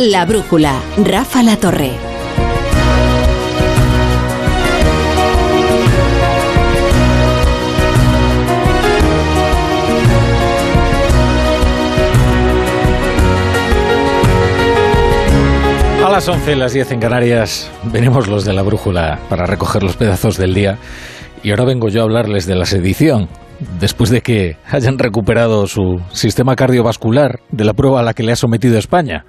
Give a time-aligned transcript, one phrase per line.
[0.00, 1.90] La Brújula, Rafa La Torre.
[16.06, 19.96] A las 11, las 10 en Canarias, venimos los de la brújula para recoger los
[19.96, 20.78] pedazos del día
[21.42, 23.28] y ahora vengo yo a hablarles de la sedición.
[23.80, 28.30] Después de que hayan recuperado su sistema cardiovascular de la prueba a la que le
[28.30, 29.24] ha sometido España.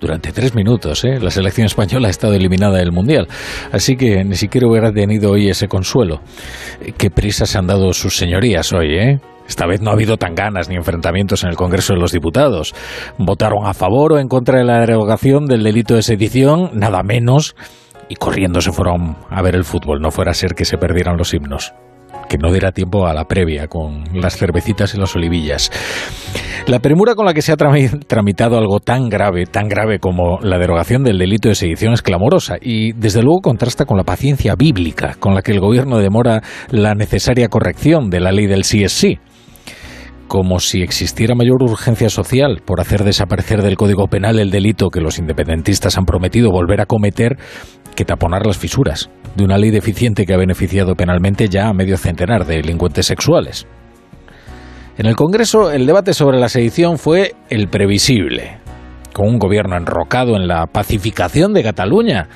[0.00, 1.20] Durante tres minutos, ¿eh?
[1.20, 3.28] la selección española ha estado eliminada del Mundial.
[3.70, 6.22] Así que ni siquiera hubiera tenido hoy ese consuelo.
[6.96, 9.20] Qué prisa se han dado sus señorías hoy, ¿eh?
[9.46, 12.72] Esta vez no ha habido tan ganas ni enfrentamientos en el Congreso de los Diputados.
[13.18, 17.54] Votaron a favor o en contra de la derogación del delito de sedición, nada menos,
[18.08, 20.00] y corriendo se fueron a ver el fútbol.
[20.00, 21.74] No fuera a ser que se perdieran los himnos
[22.30, 25.72] que no diera tiempo a la previa con las cervecitas y las olivillas.
[26.68, 30.56] La premura con la que se ha tramitado algo tan grave, tan grave como la
[30.58, 35.16] derogación del delito de sedición es clamorosa y desde luego contrasta con la paciencia bíblica
[35.18, 38.92] con la que el gobierno demora la necesaria corrección de la ley del sí es
[38.92, 39.18] sí
[40.28, 45.00] como si existiera mayor urgencia social por hacer desaparecer del Código Penal el delito que
[45.00, 47.36] los independentistas han prometido volver a cometer
[47.96, 51.96] que taponar las fisuras de una ley deficiente que ha beneficiado penalmente ya a medio
[51.96, 53.66] centenar de delincuentes sexuales.
[54.98, 58.58] En el Congreso el debate sobre la sedición fue el previsible,
[59.14, 62.28] con un gobierno enrocado en la pacificación de Cataluña,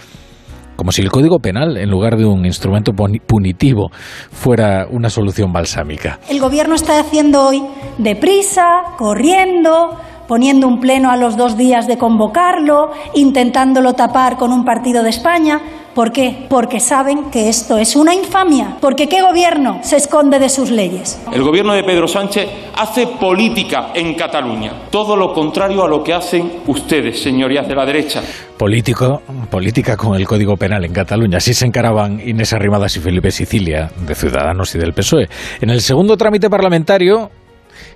[0.76, 3.90] como si el Código Penal, en lugar de un instrumento punitivo,
[4.32, 6.18] fuera una solución balsámica.
[6.28, 7.62] El Gobierno está haciendo hoy
[7.98, 14.64] deprisa, corriendo, poniendo un pleno a los dos días de convocarlo, intentándolo tapar con un
[14.64, 15.60] partido de España.
[15.94, 16.46] ¿Por qué?
[16.48, 18.76] Porque saben que esto es una infamia.
[18.80, 21.22] Porque ¿qué gobierno se esconde de sus leyes?
[21.32, 24.72] El gobierno de Pedro Sánchez hace política en Cataluña.
[24.90, 28.22] Todo lo contrario a lo que hacen ustedes, señorías de la derecha.
[28.58, 31.38] Político, política con el Código Penal en Cataluña.
[31.38, 35.28] Así se encaraban Inés Arrimadas y Felipe Sicilia, de Ciudadanos y del PSOE.
[35.60, 37.30] En el segundo trámite parlamentario,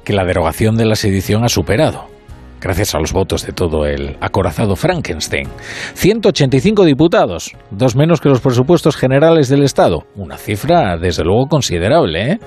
[0.05, 2.18] que la derogación de la sedición ha superado
[2.61, 5.49] gracias a los votos de todo el acorazado Frankenstein.
[5.95, 10.05] 185 diputados, dos menos que los presupuestos generales del Estado.
[10.17, 12.33] Una cifra, desde luego, considerable.
[12.33, 12.39] ¿eh?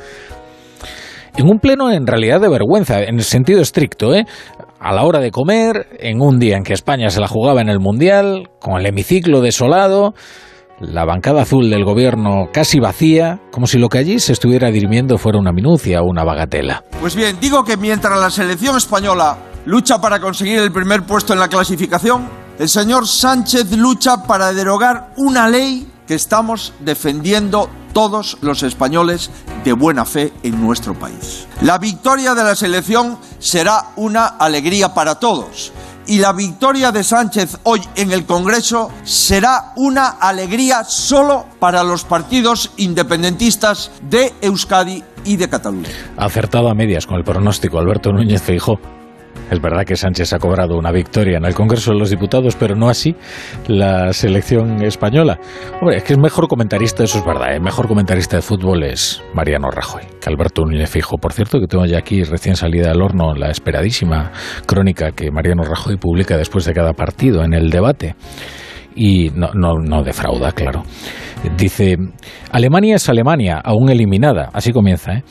[1.37, 4.25] En un pleno en realidad de vergüenza, en el sentido estricto, ¿eh?
[4.79, 7.69] a la hora de comer, en un día en que España se la jugaba en
[7.69, 10.13] el Mundial, con el hemiciclo desolado,
[10.81, 15.19] la bancada azul del gobierno casi vacía, como si lo que allí se estuviera dirimiendo
[15.19, 16.83] fuera una minucia o una bagatela.
[16.99, 21.39] Pues bien, digo que mientras la selección española lucha para conseguir el primer puesto en
[21.39, 22.27] la clasificación,
[22.59, 29.31] el señor Sánchez lucha para derogar una ley que estamos defendiendo todos los españoles
[29.63, 31.47] de buena fe en nuestro país.
[31.61, 35.71] La victoria de la selección será una alegría para todos
[36.07, 42.03] y la victoria de Sánchez hoy en el Congreso será una alegría solo para los
[42.03, 45.89] partidos independentistas de Euskadi y de Cataluña.
[46.17, 48.79] Acertado a medias con el pronóstico Alberto Núñez Feijó
[49.51, 52.75] es verdad que Sánchez ha cobrado una victoria en el Congreso de los Diputados, pero
[52.75, 53.15] no así
[53.67, 55.39] la selección española.
[55.79, 57.59] Hombre, es que es mejor comentarista, eso es verdad, el ¿eh?
[57.59, 61.17] mejor comentarista de fútbol es Mariano Rajoy, que Alberto Núñez Fijo.
[61.17, 64.31] Por cierto, que tengo ya aquí recién salida del horno la esperadísima
[64.65, 68.15] crónica que Mariano Rajoy publica después de cada partido en el debate
[68.95, 70.83] y no, no, no, defrauda, claro.
[71.57, 71.97] Dice,
[72.51, 74.49] Alemania es Alemania, aún eliminada.
[74.53, 75.13] Así comienza.
[75.13, 75.23] ¿eh?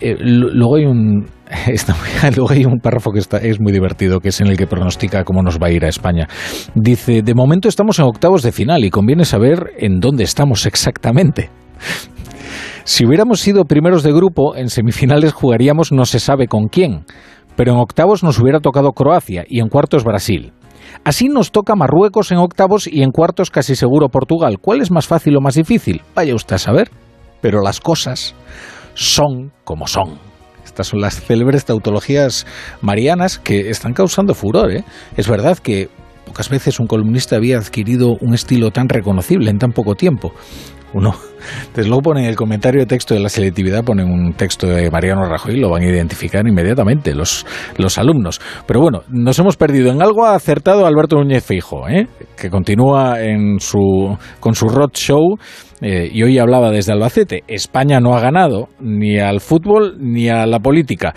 [0.00, 1.26] Eh luego hay un,
[2.36, 5.24] luego hay un párrafo que está, es muy divertido, que es en el que pronostica
[5.24, 6.28] cómo nos va a ir a España.
[6.74, 11.50] Dice, de momento estamos en octavos de final y conviene saber en dónde estamos exactamente.
[12.88, 17.04] Si hubiéramos sido primeros de grupo, en semifinales jugaríamos no se sabe con quién,
[17.56, 20.52] pero en octavos nos hubiera tocado Croacia y en cuartos Brasil.
[21.02, 24.58] Así nos toca Marruecos en octavos y en cuartos casi seguro Portugal.
[24.60, 26.00] ¿Cuál es más fácil o más difícil?
[26.14, 26.88] Vaya usted a saber.
[27.40, 28.36] Pero las cosas
[28.96, 30.18] son como son.
[30.64, 32.46] Estas son las célebres tautologías
[32.80, 34.72] marianas que están causando furor.
[34.72, 34.84] ¿eh?
[35.16, 35.88] Es verdad que
[36.24, 40.32] pocas veces un columnista había adquirido un estilo tan reconocible en tan poco tiempo.
[40.92, 41.14] Uno,
[41.74, 45.24] desde luego ponen el comentario de texto de la selectividad, ponen un texto de Mariano
[45.28, 47.46] Rajoy lo van a identificar inmediatamente los,
[47.76, 48.40] los alumnos.
[48.66, 49.90] Pero bueno, nos hemos perdido.
[49.90, 52.06] En algo ha acertado Alberto Núñez Fijo, ¿eh?
[52.36, 55.36] que continúa en su, con su roadshow
[55.82, 60.46] eh, y hoy hablaba desde Albacete, España no ha ganado ni al fútbol ni a
[60.46, 61.14] la política.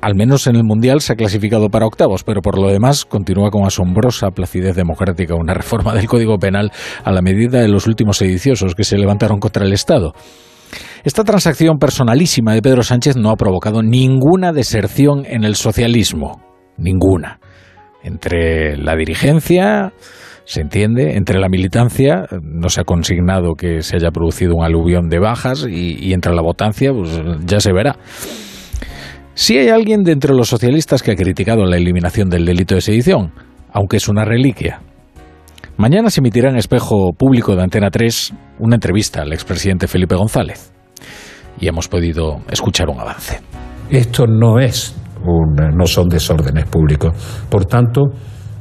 [0.00, 3.50] Al menos en el Mundial se ha clasificado para octavos, pero por lo demás continúa
[3.50, 6.70] con asombrosa placidez democrática una reforma del Código Penal
[7.02, 10.12] a la medida de los últimos sediciosos que se levantaron contra el Estado.
[11.04, 16.42] Esta transacción personalísima de Pedro Sánchez no ha provocado ninguna deserción en el socialismo.
[16.76, 17.40] Ninguna
[18.02, 19.92] entre la dirigencia,
[20.44, 25.08] se entiende, entre la militancia, no se ha consignado que se haya producido un aluvión
[25.08, 27.96] de bajas y, entre la votancia, pues ya se verá.
[29.34, 32.80] Si hay alguien de entre los socialistas que ha criticado la eliminación del delito de
[32.80, 33.32] sedición,
[33.70, 34.80] aunque es una reliquia.
[35.78, 40.72] Mañana se emitirá en espejo público de Antena 3 una entrevista al expresidente Felipe González
[41.60, 43.40] y hemos podido escuchar un avance.
[43.88, 47.14] Esto no es no son desórdenes públicos.
[47.48, 48.06] Por tanto,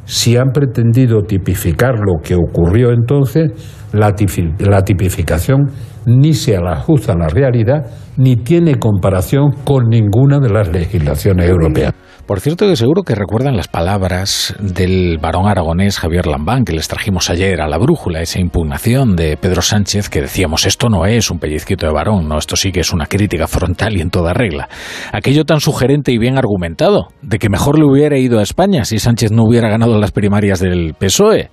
[0.05, 3.51] si han pretendido tipificar lo que ocurrió entonces,
[3.93, 5.71] la, tipificación
[6.05, 7.85] ni se ajusta a la realidad
[8.15, 11.93] ni tiene comparación con ninguna de las legislaciones europeas.
[12.27, 16.89] Por cierto, que seguro que recuerdan las palabras del varón aragonés Javier Lambán, que les
[16.89, 21.31] trajimos ayer a la brújula, esa impugnación de Pedro Sánchez, que decíamos, esto no es
[21.31, 24.33] un pellizquito de varón, no, esto sí que es una crítica frontal y en toda
[24.33, 24.67] regla.
[25.13, 28.99] Aquello tan sugerente y bien argumentado, de que mejor le hubiera ido a España si
[28.99, 31.49] Sánchez no hubiera ganado las primarias del PSOE.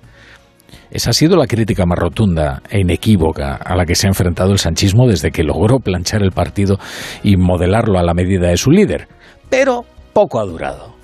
[0.91, 4.51] Esa ha sido la crítica más rotunda e inequívoca a la que se ha enfrentado
[4.51, 6.79] el sanchismo desde que logró planchar el partido
[7.23, 9.07] y modelarlo a la medida de su líder.
[9.49, 10.95] Pero poco ha durado.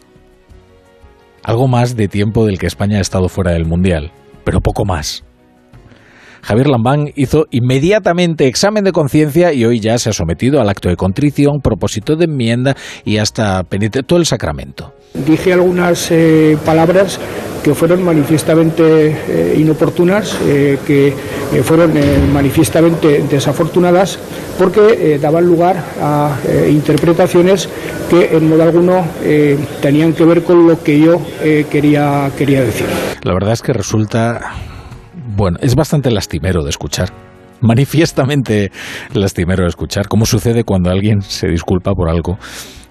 [1.43, 4.13] Algo más de tiempo del que España ha estado fuera del Mundial,
[4.45, 5.25] pero poco más.
[6.41, 10.89] Javier Lambán hizo inmediatamente examen de conciencia y hoy ya se ha sometido al acto
[10.89, 13.63] de contrición, propósito de enmienda y hasta
[14.05, 14.93] todo el sacramento.
[15.13, 17.19] Dije algunas eh, palabras
[17.63, 21.13] que fueron manifiestamente eh, inoportunas, eh, que
[21.63, 21.93] fueron
[22.33, 24.17] manifiestamente desafortunadas,
[24.57, 26.38] porque daban lugar a
[26.69, 27.69] interpretaciones
[28.09, 29.05] que en modo alguno
[29.81, 31.21] tenían que ver con lo que yo
[31.69, 32.88] quería, quería decir.
[33.23, 34.39] La verdad es que resulta
[35.35, 37.09] bueno, es bastante lastimero de escuchar.
[37.61, 38.71] Manifiestamente
[39.13, 40.07] lastimero de escuchar.
[40.07, 42.37] ¿Cómo sucede cuando alguien se disculpa por algo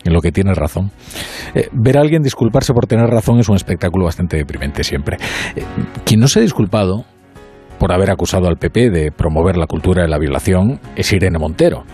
[0.05, 0.91] en lo que tiene razón?
[1.55, 5.17] Eh, ver a alguien disculparse por tener razón es un espectáculo bastante deprimente siempre.
[5.57, 5.65] Eh,
[6.05, 7.05] quien no se ha disculpado
[7.79, 11.85] por haber acusado al PP de promover la cultura de la violación es Irene Montero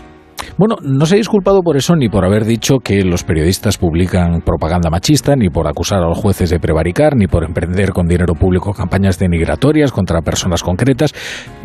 [0.57, 4.41] bueno, no se ha disculpado por eso ni por haber dicho que los periodistas publican
[4.41, 8.33] propaganda machista, ni por acusar a los jueces de prevaricar, ni por emprender con dinero
[8.33, 11.13] público campañas denigratorias contra personas concretas,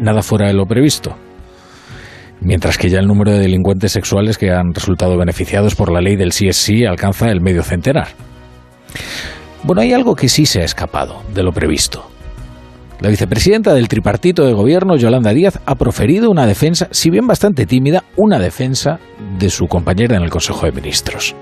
[0.00, 1.14] nada fuera de lo previsto.
[2.40, 6.16] Mientras que ya el número de delincuentes sexuales que han resultado beneficiados por la ley
[6.16, 8.08] del CSI alcanza el medio centenar.
[9.62, 12.04] Bueno, hay algo que sí se ha escapado de lo previsto.
[13.02, 17.66] La vicepresidenta del tripartito de gobierno, Yolanda Díaz, ha proferido una defensa, si bien bastante
[17.66, 19.00] tímida, una defensa
[19.40, 21.34] de su compañera en el Consejo de Ministros.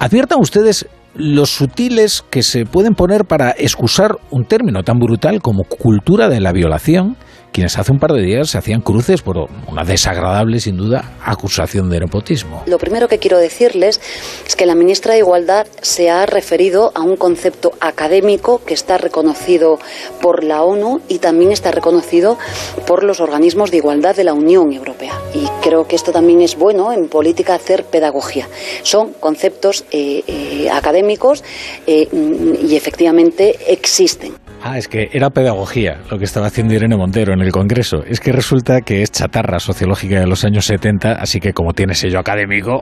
[0.00, 5.62] Adviertan ustedes los sutiles que se pueden poner para excusar un término tan brutal como
[5.62, 7.16] cultura de la violación
[7.54, 11.88] quienes hace un par de días se hacían cruces por una desagradable, sin duda, acusación
[11.88, 12.64] de nepotismo.
[12.66, 14.00] Lo primero que quiero decirles
[14.44, 18.98] es que la ministra de Igualdad se ha referido a un concepto académico que está
[18.98, 19.78] reconocido
[20.20, 22.38] por la ONU y también está reconocido
[22.88, 25.12] por los organismos de igualdad de la Unión Europea.
[25.32, 28.48] Y creo que esto también es bueno en política hacer pedagogía.
[28.82, 31.44] Son conceptos eh, eh, académicos
[31.86, 34.43] eh, y efectivamente existen.
[34.66, 38.02] Ah, es que era pedagogía lo que estaba haciendo Irene Montero en el Congreso.
[38.02, 41.94] Es que resulta que es chatarra sociológica de los años 70, así que como tiene
[41.94, 42.80] sello académico...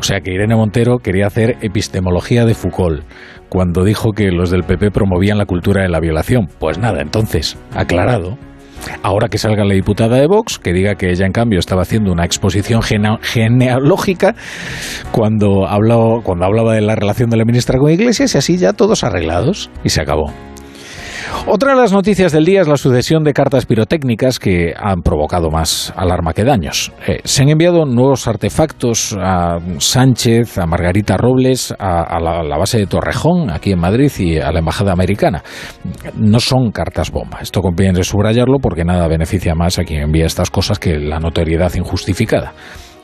[0.00, 3.04] O sea que Irene Montero quería hacer epistemología de Foucault
[3.48, 6.48] cuando dijo que los del PP promovían la cultura de la violación.
[6.58, 8.36] Pues nada, entonces, aclarado.
[9.02, 12.12] Ahora que salga la diputada de Vox, que diga que ella en cambio estaba haciendo
[12.12, 14.34] una exposición genealógica
[15.12, 18.72] cuando, habló, cuando hablaba de la relación de la ministra con Iglesias y así ya
[18.72, 20.32] todos arreglados y se acabó.
[21.46, 25.50] Otra de las noticias del día es la sucesión de cartas pirotécnicas que han provocado
[25.50, 26.92] más alarma que daños.
[27.06, 32.86] Eh, se han enviado nuevos artefactos a Sánchez, a Margarita Robles, a, la, base de
[32.86, 35.42] Torrejón, aquí en Madrid, y a la Embajada Americana.
[36.14, 37.38] No son cartas bomba.
[37.40, 41.72] Esto conviene subrayarlo porque nada beneficia más a quien envía estas cosas que la notoriedad
[41.74, 42.52] injustificada.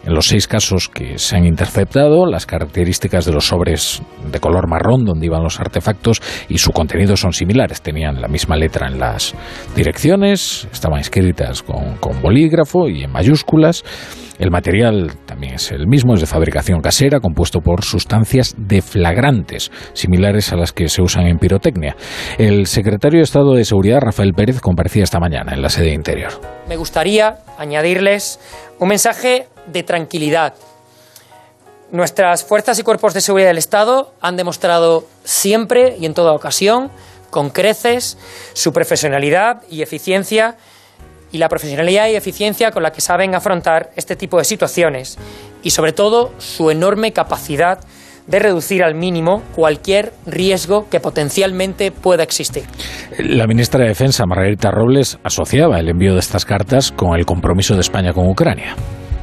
[0.07, 4.69] En los seis casos que se han interceptado, las características de los sobres de color
[4.69, 7.83] marrón donde iban los artefactos y su contenido son similares.
[7.83, 9.35] Tenían la misma letra en las
[9.75, 13.83] direcciones, estaban escritas con, bolígrafo y en mayúsculas.
[14.39, 20.53] El material también es el mismo, es de fabricación casera, compuesto por sustancias deflagrantes, similares
[20.53, 21.97] a las que se usan en pirotecnia.
[22.39, 26.31] El secretario de Estado de Seguridad, Rafael Pérez, comparecía esta mañana en la sede interior.
[26.69, 28.39] Me gustaría añadirles
[28.79, 30.55] un mensaje de tranquilidad.
[31.93, 36.91] Nuestras fuerzas y cuerpos de seguridad del Estado han demostrado siempre y en toda ocasión,
[37.31, 38.19] con creces,
[38.55, 40.57] su profesionalidad y eficiencia
[41.31, 45.17] y la profesionalidad y eficiencia con la que saben afrontar este tipo de situaciones
[45.63, 47.79] y sobre todo su enorme capacidad
[48.27, 52.65] de reducir al mínimo cualquier riesgo que potencialmente pueda existir.
[53.19, 57.75] La ministra de Defensa, Margarita Robles, asociaba el envío de estas cartas con el compromiso
[57.75, 58.75] de España con Ucrania.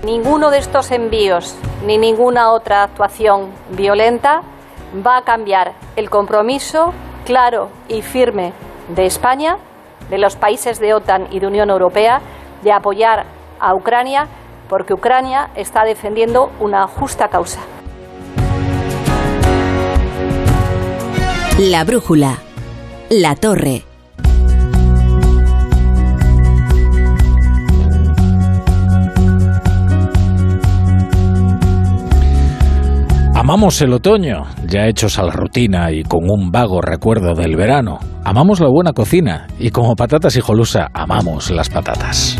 [0.03, 1.55] Ninguno de estos envíos
[1.85, 4.41] ni ninguna otra actuación violenta
[5.05, 6.93] va a cambiar el compromiso
[7.25, 8.51] claro y firme
[8.93, 9.57] de España,
[10.09, 12.19] de los países de OTAN y de Unión Europea,
[12.63, 13.23] de apoyar
[13.61, 14.27] a Ucrania
[14.67, 17.61] porque Ucrania está defendiendo una justa causa.
[21.57, 22.39] La brújula.
[23.09, 23.92] La torre.
[33.43, 37.99] Amamos el otoño, ya hechos a la rutina y con un vago recuerdo del verano.
[38.23, 42.39] Amamos la buena cocina y como patatas y jolusa, amamos las patatas.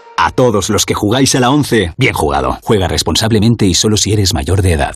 [0.23, 2.59] A todos los que jugáis a la 11, bien jugado.
[2.61, 4.93] Juega responsablemente y solo si eres mayor de edad.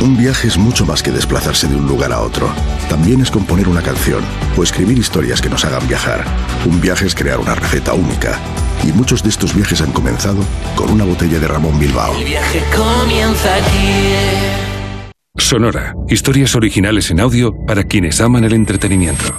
[0.00, 2.48] Un viaje es mucho más que desplazarse de un lugar a otro.
[2.88, 4.24] También es componer una canción
[4.56, 6.24] o escribir historias que nos hagan viajar.
[6.66, 8.36] Un viaje es crear una receta única.
[8.82, 10.42] Y muchos de estos viajes han comenzado
[10.74, 12.16] con una botella de Ramón Bilbao.
[12.16, 14.88] El viaje comienza aquí.
[15.36, 15.94] Sonora.
[16.08, 19.38] Historias originales en audio para quienes aman el entretenimiento.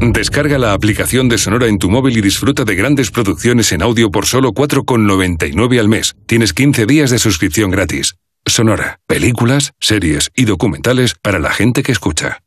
[0.00, 4.10] Descarga la aplicación de Sonora en tu móvil y disfruta de grandes producciones en audio
[4.10, 6.14] por solo 4,99 al mes.
[6.26, 8.16] Tienes 15 días de suscripción gratis.
[8.46, 12.38] Sonora, películas, series y documentales para la gente que escucha.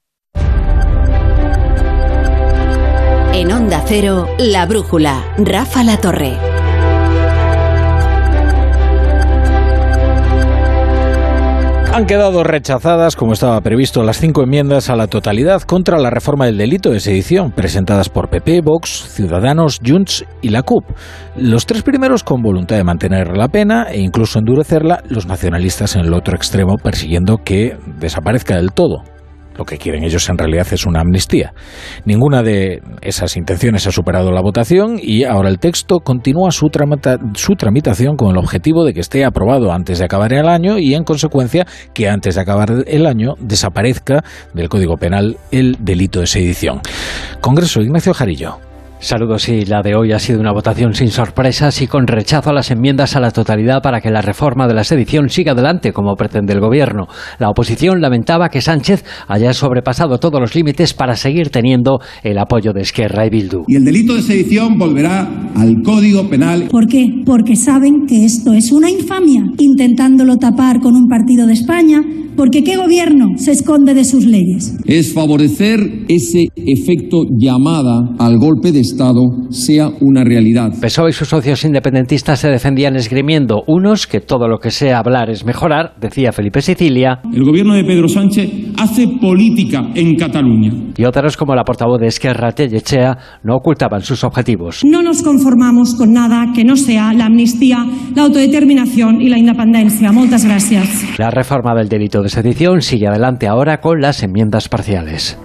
[3.33, 6.52] En Onda Cero, La Brújula, Rafa La Torre.
[11.93, 16.47] Han quedado rechazadas, como estaba previsto, las cinco enmiendas a la totalidad contra la reforma
[16.47, 20.85] del delito de sedición, presentadas por PP, Vox, Ciudadanos, Junts y la CUP.
[21.37, 26.01] Los tres primeros con voluntad de mantener la pena e incluso endurecerla, los nacionalistas en
[26.05, 29.03] el otro extremo persiguiendo que desaparezca del todo.
[29.57, 31.53] Lo que quieren ellos en realidad es una amnistía.
[32.05, 37.17] Ninguna de esas intenciones ha superado la votación y ahora el texto continúa su, tramita
[37.35, 40.95] su, tramitación con el objetivo de que esté aprobado antes de acabar el año y
[40.95, 46.27] en consecuencia que antes de acabar el año desaparezca del Código Penal el delito de
[46.27, 46.81] sedición.
[47.41, 48.72] Congreso Ignacio Jarillo.
[49.03, 52.53] Saludos y la de hoy ha sido una votación sin sorpresas y con rechazo a
[52.53, 56.15] las enmiendas a la totalidad para que la reforma de la sedición siga adelante como
[56.15, 57.07] pretende el gobierno.
[57.37, 62.71] La oposición lamentaba que Sánchez haya sobrepasado todos los límites para seguir teniendo el apoyo
[62.71, 63.65] de Esquerra y Bildu.
[63.67, 66.69] Y el delito de sedición volverá al Código Penal.
[66.71, 67.03] ¿Por qué?
[67.25, 71.99] Porque saben que esto es una infamia, intentándolo tapar con un partido de España,
[72.35, 74.75] porque ¿qué gobierno se esconde de sus leyes?
[74.85, 80.71] Es favorecer ese efecto llamada al golpe de Estado sea una realidad.
[80.79, 85.31] PSOE y sus socios independentistas se defendían esgrimiendo unos que todo lo que sea hablar
[85.31, 87.19] es mejorar, decía Felipe Sicilia.
[87.33, 90.71] El gobierno de Pedro Sánchez hace política en Cataluña.
[90.95, 94.85] Y otros, como la portavoz de Esquerra, Tellechea, no ocultaban sus objetivos.
[94.85, 97.83] No nos conformamos con nada que no sea la amnistía,
[98.15, 100.11] la autodeterminación y la independencia.
[100.11, 101.17] Muchas gracias.
[101.17, 105.39] La reforma del delito de sedición sigue adelante ahora con las enmiendas parciales.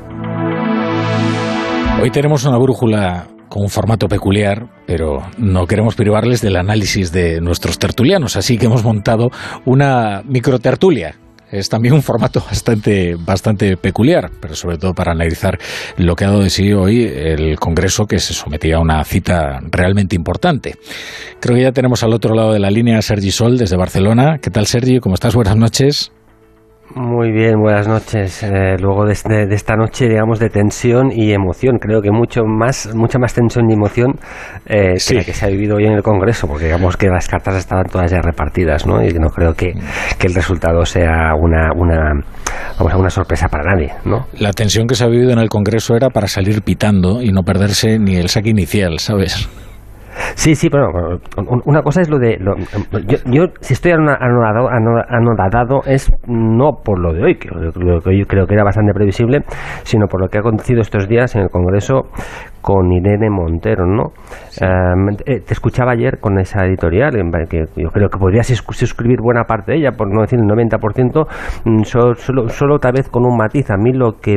[2.00, 7.40] Hoy tenemos una brújula con un formato peculiar, pero no queremos privarles del análisis de
[7.40, 9.31] nuestros tertulianos, así que hemos montado
[9.64, 11.17] una microtertulia.
[11.50, 15.59] Es también un formato bastante, bastante peculiar, pero sobre todo para analizar
[15.97, 19.61] lo que ha dado de sí hoy el Congreso, que se sometía a una cita
[19.71, 20.76] realmente importante.
[21.40, 24.38] Creo que ya tenemos al otro lado de la línea a Sergi Sol desde Barcelona.
[24.43, 25.00] ¿Qué tal, Sergi?
[25.00, 25.35] ¿Cómo estás?
[25.35, 26.12] Buenas noches.
[27.00, 28.43] Muy bien, buenas noches.
[28.43, 32.43] Eh, luego de, este- de esta noche, digamos, de tensión y emoción, creo que mucho
[32.45, 34.14] más, mucha más tensión y emoción
[34.67, 37.28] eh, que la que se ha vivido hoy en el Congreso, porque digamos que las
[37.28, 39.00] cartas estaban todas ya repartidas, ¿no?
[39.00, 39.75] Y no creo que,
[40.19, 42.14] que el resultado sea una, una,
[42.78, 44.26] vamos a una sorpresa para nadie, ¿no?
[44.33, 47.45] La tensión que se ha vivido en el Congreso era para salir pitando y no
[47.45, 49.49] perderse ni el saque inicial, ¿sabes?
[50.34, 50.88] Sí, sí, pero
[51.37, 52.37] un- una cosa es lo de...
[52.38, 52.56] lo-
[53.06, 57.48] yo, yo, si estoy anona- anonadado, ano- anonadado es no por lo de hoy, que
[57.50, 59.42] lo que yo creo que era bastante previsible,
[59.84, 62.08] sino por lo que ha acontecido estos días en el Congreso
[62.60, 64.12] con Irene Montero, ¿no?
[64.60, 67.14] Um, eh, te escuchaba ayer con esa editorial,
[67.48, 70.46] que yo creo que podrías sus- suscribir buena parte de ella, por no decir el
[70.46, 71.26] 90%,
[71.64, 73.70] mm, so- solo, solo tal vez con un matiz.
[73.70, 74.37] A mí lo que...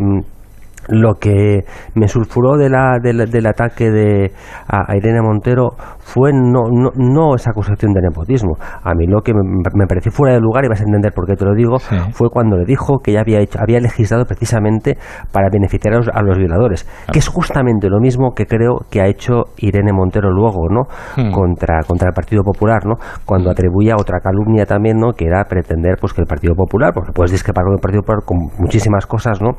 [0.88, 1.64] lo que
[1.96, 4.32] me sulfuró de la, del, del ataque de
[4.68, 8.56] a, Irene Montero fue no, no, no esa acusación de nepotismo.
[8.84, 9.42] A mí lo que me,
[9.74, 11.78] me pareció fuera de lugar, y vas a entender por qué te lo digo,
[12.14, 14.98] fue cuando le dijo que ella había, hecho, había legislado precisamente
[15.32, 19.02] para beneficiar a los, a los violadores, que es justamente lo mismo que creo que
[19.02, 20.84] ha hecho Irene Montero luego, ¿no?
[21.16, 21.32] Hmm.
[21.32, 22.96] Contra, contra el Partido Popular, ¿no?
[23.26, 25.14] Cuando atribuía otra calumnia también, ¿no?
[25.14, 28.24] Que era pretender pues que el Partido Popular, porque puedes discrepar con el Partido Popular
[28.26, 29.52] con muchísimas cosas, ¿no?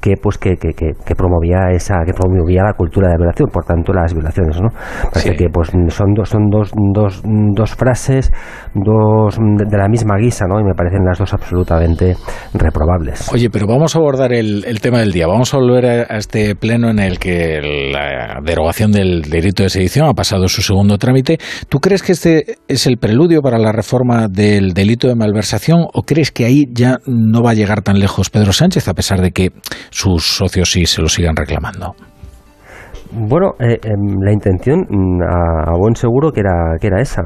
[0.00, 3.48] Que pues que, que, que, que promovía esa, que promovía la cultura de la violación,
[3.52, 4.68] por tanto las violaciones, ¿no?
[5.12, 5.36] Parece Sí.
[5.36, 8.30] que pues son dos, son dos, dos, dos frases,
[8.74, 10.60] dos de, de la misma guisa, ¿no?
[10.60, 12.16] Y me parecen las dos absolutamente
[12.54, 13.30] reprobables.
[13.32, 15.26] Oye, pero vamos a abordar el, el tema del día.
[15.26, 17.60] Vamos a volver a, a este pleno en el que
[17.92, 21.38] la derogación del delito de sedición ha pasado su segundo trámite.
[21.68, 26.02] ¿Tú crees que este es el preludio para la reforma del delito de malversación o
[26.02, 29.32] crees que ahí ya no va a llegar tan lejos Pedro Sánchez a pesar de
[29.32, 29.50] que
[29.90, 31.96] sus socios sí se lo sigan reclamando?
[33.16, 37.22] Bueno, eh, em, la intención mm, a, a buen seguro que era que era esa.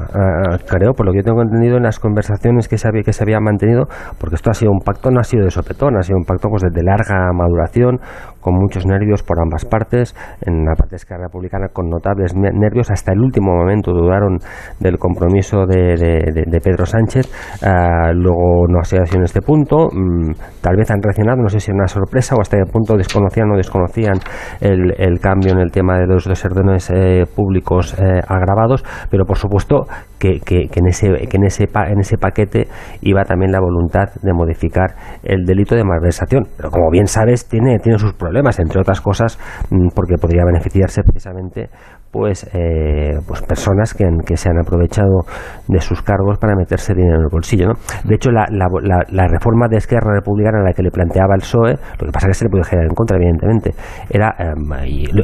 [0.67, 3.23] Creo, por lo que yo tengo entendido en las conversaciones que se había, que se
[3.23, 3.85] había mantenido,
[4.19, 6.47] porque esto ha sido un pacto, no ha sido de sopetón, ha sido un pacto
[6.49, 7.99] pues de, larga maduración,
[8.39, 10.15] con muchos nervios por ambas partes.
[10.45, 14.37] En la parte Esquerra Republicana con notables ne- nervios, hasta el último momento dudaron
[14.79, 17.25] del compromiso de, de- Pedro Sánchez.
[17.65, 19.87] Ah, luego no ha sido así en este punto.
[19.91, 22.95] Mm, tal vez han reaccionado, no sé si era una sorpresa o hasta qué punto
[22.97, 24.15] desconocían o desconocían
[24.59, 29.37] el, el cambio en el tema de los deserdones eh, públicos eh, agravados, pero por
[29.37, 29.85] supuesto
[30.19, 32.67] que, que- que en, ese, que en, ese pa- en ese paquete
[33.01, 36.43] iba también la voluntad de modificar el delito de malversación.
[36.57, 39.39] Pero como bien sabes, tiene, tiene sus problemas, entre otras cosas,
[39.69, 41.69] mm, porque podría beneficiarse precisamente
[42.11, 45.21] pues, eh, pues personas que, que se han aprovechado
[45.67, 47.67] de sus cargos para meterse dinero en el bolsillo.
[47.67, 47.73] ¿no?
[48.03, 51.41] De hecho, la, la, la- la reforma de Esquerra Republicana, la que le planteaba el
[51.41, 53.71] PSOE, lo que pasa es que se le puede generar en contra, evidentemente,
[54.09, 54.69] era, em,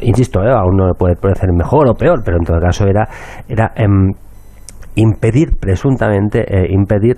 [0.02, 3.08] insisto, eh, aún no puede parecer mejor o peor, pero en todo caso era,
[3.48, 4.12] era em,
[4.94, 7.16] impedir, presuntamente, eh, impedir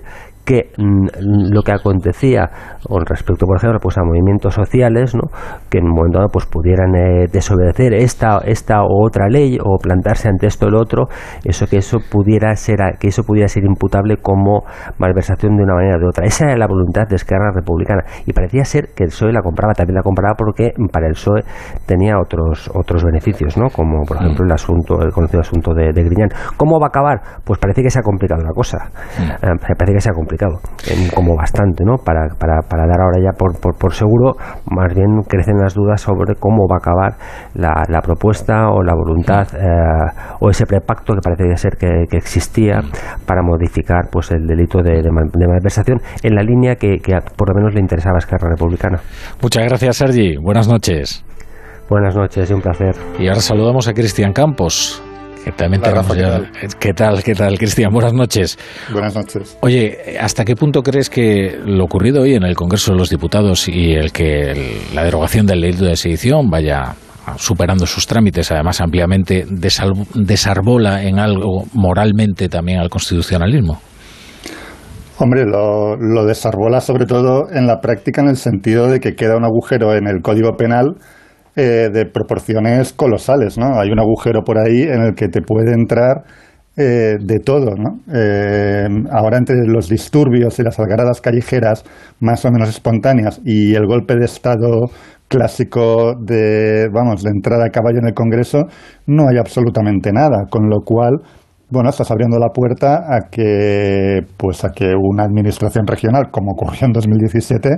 [0.48, 2.48] que mm, lo que acontecía
[2.88, 5.28] con respecto, por ejemplo, pues a movimientos sociales, ¿no?
[5.68, 9.76] que en un momento dado pues pudieran eh, desobedecer esta, esta o otra ley o
[9.76, 11.08] plantarse ante esto o el otro,
[11.44, 14.62] eso que eso pudiera ser a- que eso pudiera ser imputable como
[14.96, 16.24] malversación de una manera o de otra.
[16.24, 19.74] Esa era la voluntad de Esquerra Republicana y parecía ser que el PSOE la compraba,
[19.74, 21.42] también la compraba porque para el PSOE
[21.84, 23.66] tenía otros otros beneficios, ¿no?
[23.68, 26.30] Como por ejemplo el asunto, el conocido asunto de, de Griñán.
[26.56, 27.20] ¿Cómo va a acabar?
[27.44, 28.78] Pues parece que se ha complicado la cosa.
[29.42, 30.37] Eh, parece que se ha complicado,
[31.14, 31.96] como bastante, ¿no?
[31.96, 34.34] Para, para, para dar ahora ya por, por, por seguro,
[34.70, 37.16] más bien crecen las dudas sobre cómo va a acabar
[37.54, 42.16] la, la propuesta o la voluntad eh, o ese prepacto que parece ser que, que
[42.16, 42.80] existía
[43.26, 47.18] para modificar pues el delito de, de mal- de malversación en la línea que, que
[47.36, 49.00] por lo menos le interesaba a Esquerra Republicana.
[49.42, 50.36] Muchas gracias, Sergi.
[50.36, 51.24] Buenas noches.
[51.90, 52.94] Buenas noches y un placer.
[53.18, 55.02] Y ahora saludamos a Cristian Campos,
[55.56, 56.68] también tenemos Rafa, ya...
[56.78, 57.22] ¿Qué tal?
[57.22, 57.92] ¿Qué tal, Cristian?
[57.92, 58.58] Buenas noches.
[58.92, 59.56] Buenas noches.
[59.62, 63.68] Oye, ¿hasta qué punto crees que lo ocurrido hoy en el Congreso de los Diputados
[63.68, 66.94] y el que el- la derogación del delito de sedición vaya
[67.36, 69.44] superando sus trámites, además ampliamente
[70.14, 73.80] desarbola en algo moralmente también al constitucionalismo.
[75.18, 79.36] Hombre, lo, lo desarbola sobre todo en la práctica en el sentido de que queda
[79.36, 80.94] un agujero en el Código Penal
[81.60, 83.80] eh, de proporciones colosales, ¿no?
[83.80, 86.22] Hay un agujero por ahí en el que te puede entrar
[86.76, 87.98] eh, de todo, ¿no?
[88.14, 91.82] Eh, ahora entre los disturbios y las algaradas callejeras
[92.20, 94.86] más o menos espontáneas y el golpe de Estado
[95.26, 98.66] clásico de, vamos, de entrada a caballo en el Congreso,
[99.06, 101.16] no hay absolutamente nada, con lo cual
[101.70, 106.86] bueno, estás abriendo la puerta a que, pues a que una administración regional, como ocurrió
[106.86, 107.68] en 2017,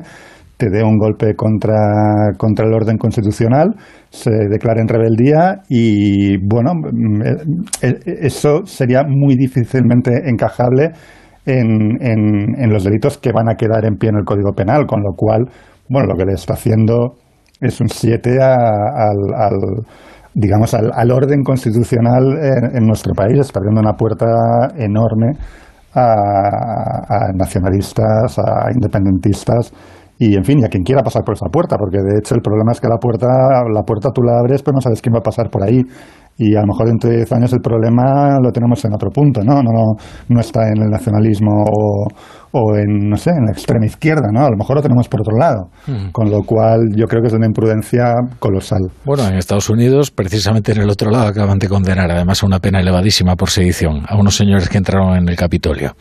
[0.61, 3.75] te dé un golpe contra, contra el orden constitucional,
[4.11, 7.37] se declare en rebeldía y, bueno, mm, eh,
[7.81, 10.91] eh, eso sería muy difícilmente encajable
[11.47, 15.01] en, en, los delitos que van a quedar en pie en el Código Penal, con
[15.01, 15.47] lo cual,
[15.89, 17.15] bueno, lo que le está haciendo
[17.59, 19.17] es un 7 al
[20.35, 22.39] digamos, al, orden constitucional
[22.73, 24.27] en, nuestro país, está abriendo una puerta
[24.77, 25.33] enorme
[25.95, 29.73] a, nacionalistas, a independentistas
[30.23, 32.43] y en fin, y a quien quiera pasar por esa puerta, porque de hecho el
[32.43, 33.27] problema es que la puerta,
[33.73, 35.81] la puerta tú la abres, pero no sabes quién va a pasar por ahí.
[36.43, 39.43] Y a lo mejor dentro de 10 años el problema lo tenemos en otro punto,
[39.45, 39.63] ¿no?
[39.63, 39.85] No, no,
[40.29, 42.09] no está en el nacionalismo o,
[42.53, 44.47] o en, no sé, en la extrema izquierda, ¿no?
[44.47, 45.69] A lo mejor lo tenemos por otro lado.
[45.87, 46.13] Mm.
[46.13, 48.81] Con lo cual, yo creo que es una imprudencia colosal.
[49.05, 52.59] Bueno, en Estados Unidos, precisamente en el otro lado, acaban de condenar, además, a una
[52.59, 55.95] pena elevadísima por sedición, a unos señores que entraron en el Capitolio.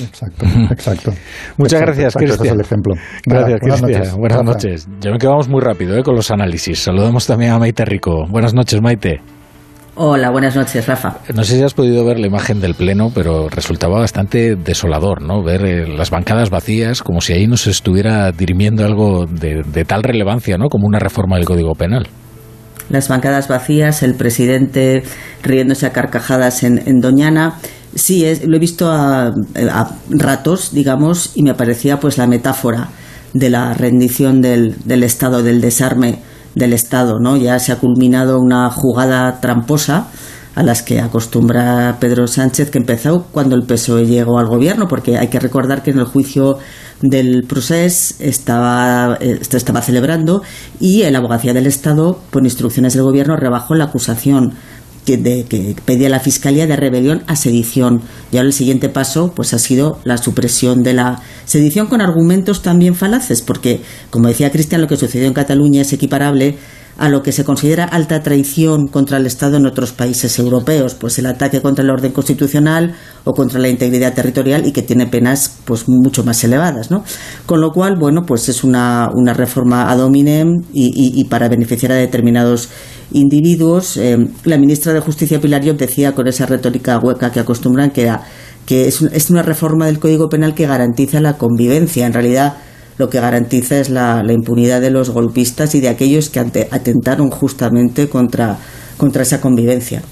[0.00, 1.12] Exacto, exacto.
[1.58, 2.54] Muchas gracias, Cristian.
[2.54, 2.94] el ejemplo.
[3.26, 4.16] Gracias, Cristian.
[4.16, 4.88] Buenas noches.
[5.00, 6.04] Ya me quedamos muy rápido ¿eh?
[6.04, 6.78] con los análisis.
[6.78, 8.24] Saludamos también a Maite Rico.
[8.28, 9.20] Buenas noches, Maite.
[9.96, 11.18] Hola, buenas noches, Rafa.
[11.34, 15.42] No sé si has podido ver la imagen del Pleno, pero resultaba bastante desolador, ¿no?
[15.42, 20.04] Ver eh, las bancadas vacías, como si ahí no se estuviera dirimiendo algo de, tal
[20.04, 20.68] relevancia, ¿no?
[20.68, 22.06] Como una reforma del Código Penal.
[22.88, 25.02] Las bancadas vacías, el presidente
[25.42, 27.56] riéndose a carcajadas en, Doñana.
[27.94, 29.32] Sí, lo he visto a,
[30.08, 32.88] ratos, digamos, y me parecía pues la metáfora
[33.32, 36.20] de la rendición del, del Estado, del desarme
[36.54, 37.36] del Estado, ¿no?
[37.36, 40.08] Ya se ha culminado una jugada tramposa
[40.54, 45.16] a las que acostumbra Pedro Sánchez, que empezó cuando el PSOE llegó al gobierno, porque
[45.16, 46.58] hay que recordar que en el juicio
[47.00, 50.42] del proceso estaba, eh, estaba celebrando
[50.78, 54.54] y la abogacía del Estado, por instrucciones del gobierno, rebajó la acusación
[55.04, 58.02] que, de, que pedía la Fiscalía de rebelión a sedición.
[58.32, 62.62] Y ahora el siguiente paso pues ha sido la supresión de la sedición con argumentos
[62.62, 66.58] también falaces, porque, como decía Cristian, lo que sucedió en Cataluña es equiparable
[67.00, 71.18] a lo que se considera alta traición contra el Estado en otros países europeos, pues
[71.18, 75.60] el ataque contra el orden constitucional o contra la integridad territorial y que tiene penas
[75.64, 77.02] pues mucho más elevadas, ¿no?
[77.46, 81.94] Con lo cual, bueno, pues es una, una reforma ad hominem y, para beneficiar a
[81.94, 82.68] determinados
[83.12, 83.96] individuos.
[83.96, 88.10] Eh, la ministra de Justicia Pilar Llop decía con esa retórica hueca que acostumbran que
[88.66, 92.06] que es, es una reforma del Código Penal que garantiza la convivencia.
[92.06, 92.54] En realidad
[93.00, 98.10] lo que garantiza es la, impunidad de los golpistas y de aquellos que atentaron justamente
[98.10, 98.58] contra,
[98.98, 100.02] contra esa convivencia.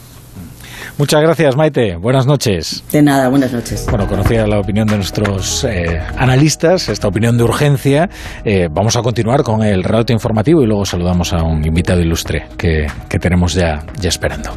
[0.98, 1.94] Muchas gracias, Maite.
[1.94, 2.82] Buenas noches.
[2.90, 3.86] De nada, buenas noches.
[3.88, 8.10] Bueno, conocida la opinión de nuestros eh, analistas, esta opinión de urgencia,
[8.44, 12.48] eh, vamos a continuar con el relato informativo y luego saludamos a un invitado ilustre
[12.58, 14.50] que, que tenemos ya, ya esperando.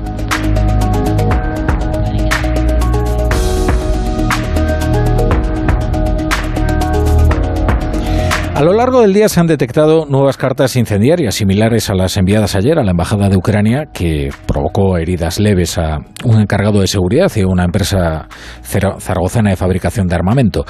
[8.61, 12.53] A lo largo del día se han detectado nuevas cartas incendiarias similares a las enviadas
[12.53, 17.31] ayer a la Embajada de Ucrania, que provocó heridas leves a un encargado de seguridad
[17.35, 18.27] y a una empresa
[18.61, 20.63] zaragozana de fabricación de armamento.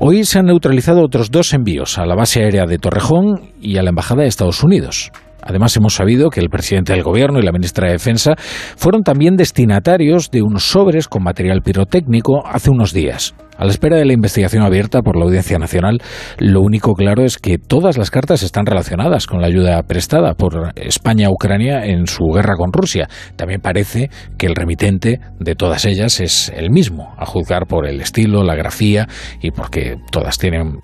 [0.00, 3.82] Hoy se han neutralizado otros dos envíos a la base aérea de Torrejón y a
[3.82, 5.12] la Embajada de Estados Unidos.
[5.42, 9.36] Además, hemos sabido que el presidente del Gobierno y la ministra de Defensa fueron también
[9.36, 13.34] destinatarios de unos sobres con material pirotécnico hace unos días.
[13.56, 16.02] A la espera de la investigación abierta por la Audiencia Nacional,
[16.38, 20.72] lo único claro es que todas las cartas están relacionadas con la ayuda prestada por
[20.74, 23.08] España a Ucrania en su guerra con Rusia.
[23.36, 28.00] También parece que el remitente de todas ellas es el mismo, a juzgar por el
[28.00, 29.06] estilo, la grafía
[29.40, 30.80] y porque todas tienen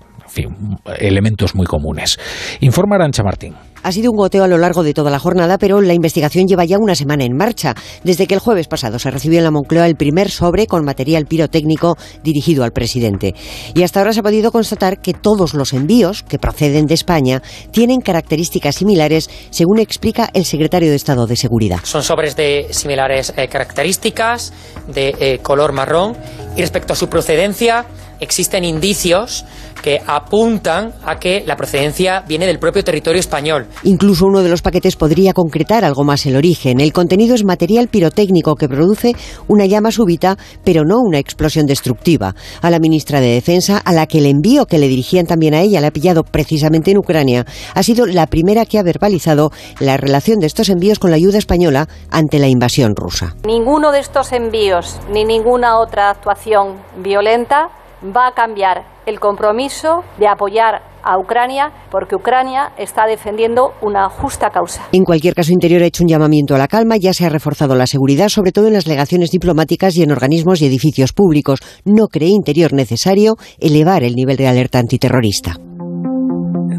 [0.97, 2.17] elementos muy comunes.
[2.59, 3.55] Informa Arancha Martín.
[3.83, 6.65] Ha sido un goteo a lo largo de toda la jornada, pero la investigación lleva
[6.65, 9.87] ya una semana en marcha, desde que el jueves pasado se recibió en la Moncloa
[9.87, 13.33] el primer sobre con material pirotécnico dirigido al presidente.
[13.73, 17.41] Y hasta ahora se ha podido constatar que todos los envíos que proceden de España
[17.71, 21.79] tienen características similares, según explica el secretario de Estado de Seguridad.
[21.83, 24.53] Son sobres de similares eh, características,
[24.93, 26.15] de eh, color marrón,
[26.55, 27.85] y respecto a su procedencia,
[28.21, 29.43] existen indicios
[29.81, 33.67] que apuntan a que la procedencia viene del propio territorio español.
[33.83, 36.79] Incluso uno de los paquetes podría concretar algo más el origen.
[36.79, 39.15] El contenido es material pirotécnico que produce
[39.47, 42.35] una llama súbita, pero no una explosión destructiva.
[42.61, 45.61] A la ministra de Defensa, a la que el envío que le dirigían también a
[45.61, 49.97] ella le ha pillado precisamente en Ucrania, ha sido la primera que ha verbalizado la
[49.97, 53.35] relación de estos envíos con la ayuda española ante la invasión rusa.
[53.45, 57.69] Ninguno de estos envíos ni ninguna otra actuación violenta
[58.03, 64.49] va a cambiar el compromiso de apoyar a Ucrania porque Ucrania está defendiendo una justa
[64.49, 64.87] causa.
[64.91, 67.75] En cualquier caso, Interior ha hecho un llamamiento a la calma, ya se ha reforzado
[67.75, 71.59] la seguridad, sobre todo en las legaciones diplomáticas y en organismos y edificios públicos.
[71.85, 75.55] No cree Interior necesario elevar el nivel de alerta antiterrorista.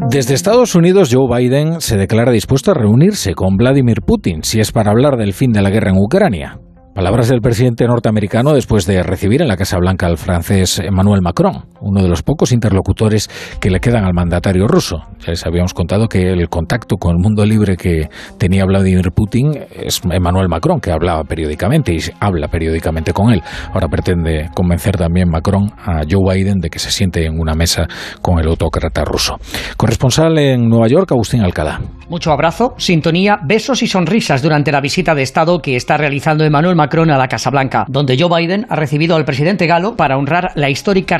[0.09, 4.71] Desde Estados Unidos, Joe Biden se declara dispuesto a reunirse con Vladimir Putin si es
[4.71, 6.59] para hablar del fin de la guerra en Ucrania.
[6.93, 11.65] Palabras del presidente norteamericano después de recibir en la Casa Blanca al francés Emmanuel Macron,
[11.83, 14.97] uno de los pocos interlocutores que le quedan al mandatario ruso.
[15.19, 19.51] Ya les habíamos contado que el contacto con el mundo libre que tenía Vladimir Putin
[19.71, 23.41] es Emmanuel Macron, que hablaba periódicamente y habla periódicamente con él.
[23.73, 27.87] Ahora pretende convencer también Macron a Joe Biden de que se siente en una mesa
[28.21, 29.37] con el autócrata ruso.
[29.77, 31.81] Corresponsal en Nueva York, Agustín Alcalá.
[32.09, 36.75] Mucho abrazo, sintonía, besos y sonrisas durante la visita de Estado que está realizando Emmanuel
[36.75, 40.51] Macron a la Casa Blanca, donde Joe Biden ha recibido al presidente galo para honrar
[40.55, 41.17] la histórica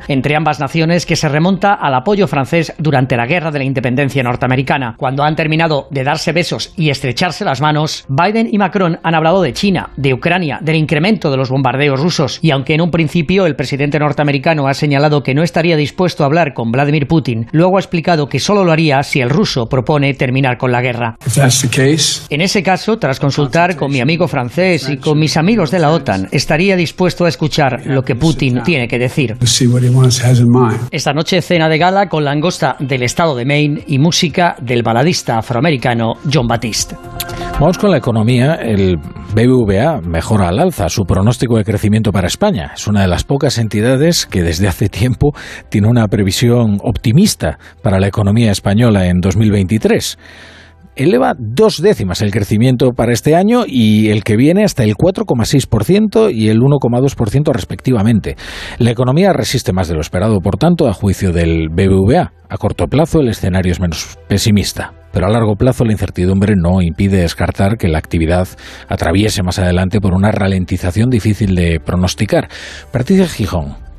[0.00, 3.64] relación entre ambas naciones que se remonta al apoyo francés durante la Guerra de la
[3.64, 4.94] Independencia norteamericana.
[4.96, 9.42] Cuando han terminado de darse besos y estrecharse las manos, Biden y Macron han hablado
[9.42, 13.46] de China, de Ucrania, del incremento de los bombardeos rusos y aunque en un principio
[13.46, 17.76] el presidente norteamericano ha señalado que no estaría dispuesto a hablar con Vladimir Putin, luego
[17.76, 21.16] ha explicado que solo lo haría si el ruso propone terminar con la guerra.
[22.30, 25.90] En ese caso, tras consultar con mi amigo francés y con mis amigos de la
[25.90, 29.36] OTAN, estaría dispuesto a escuchar lo que Putin tiene que decir.
[30.90, 35.38] Esta noche cena de gala con langosta del estado de Maine y música del baladista
[35.38, 36.96] afroamericano John Batiste.
[37.58, 38.54] Vamos con la economía.
[38.54, 38.96] El
[39.34, 42.72] BBVA mejora al alza su pronóstico de crecimiento para España.
[42.74, 45.32] Es una de las pocas entidades que desde hace tiempo
[45.68, 50.18] tiene una previsión optimista para la economía española en 2023
[51.02, 56.32] eleva dos décimas el crecimiento para este año y el que viene hasta el 4,6%
[56.32, 58.36] y el 1,2% respectivamente.
[58.78, 62.32] La economía resiste más de lo esperado, por tanto, a juicio del BBVA.
[62.48, 66.82] A corto plazo el escenario es menos pesimista, pero a largo plazo la incertidumbre no
[66.82, 68.48] impide descartar que la actividad
[68.88, 72.48] atraviese más adelante por una ralentización difícil de pronosticar.
[72.92, 73.89] Patricia Gijón.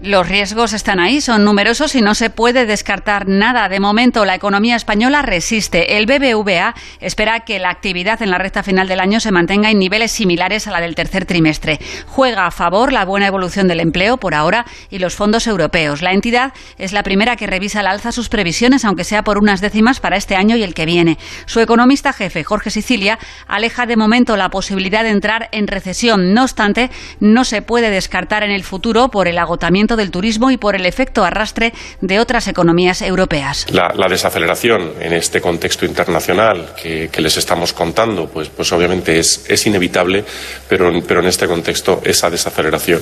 [0.00, 3.68] Los riesgos están ahí, son numerosos y no se puede descartar nada.
[3.68, 5.96] De momento, la economía española resiste.
[5.96, 9.80] El BBVA espera que la actividad en la recta final del año se mantenga en
[9.80, 11.80] niveles similares a la del tercer trimestre.
[12.06, 16.00] Juega a favor la buena evolución del empleo por ahora y los fondos europeos.
[16.00, 19.60] La entidad es la primera que revisa al alza sus previsiones, aunque sea por unas
[19.60, 21.18] décimas para este año y el que viene.
[21.46, 26.34] Su economista jefe, Jorge Sicilia, aleja de momento la posibilidad de entrar en recesión.
[26.34, 30.56] No obstante, no se puede descartar en el futuro por el agotamiento del turismo y
[30.56, 33.66] por el efecto arrastre de otras economías europeas.
[33.70, 39.66] La, desaceleración en este contexto internacional que, les estamos contando, pues, pues obviamente es, es
[39.66, 40.24] inevitable,
[40.68, 43.00] pero, pero en este contexto esa desaceleración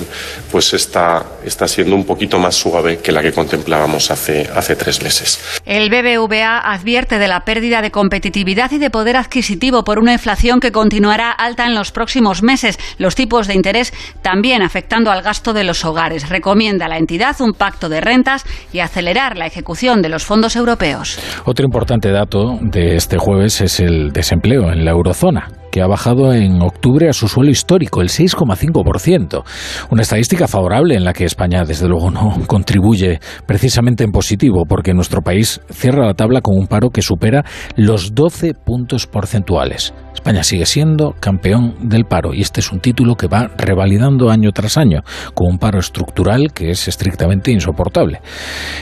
[0.51, 5.01] pues está, está siendo un poquito más suave que la que contemplábamos hace, hace tres
[5.01, 5.59] meses.
[5.65, 10.59] El BBVA advierte de la pérdida de competitividad y de poder adquisitivo por una inflación
[10.59, 15.53] que continuará alta en los próximos meses, los tipos de interés también afectando al gasto
[15.53, 16.29] de los hogares.
[16.29, 20.55] Recomienda a la entidad un pacto de rentas y acelerar la ejecución de los fondos
[20.55, 21.19] europeos.
[21.45, 26.33] Otro importante dato de este jueves es el desempleo en la eurozona que ha bajado
[26.33, 29.43] en octubre a su suelo histórico, el 6,5%.
[29.91, 34.93] Una estadística favorable en la que España, desde luego, no contribuye precisamente en positivo, porque
[34.93, 39.93] nuestro país cierra la tabla con un paro que supera los 12 puntos porcentuales.
[40.17, 44.51] España sigue siendo campeón del paro y este es un título que va revalidando año
[44.51, 45.03] tras año,
[45.35, 48.21] con un paro estructural que es estrictamente insoportable.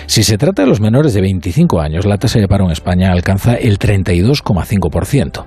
[0.08, 3.12] Si se trata de los menores de 25 años, la tasa de paro en España
[3.12, 5.45] alcanza el 32,5%.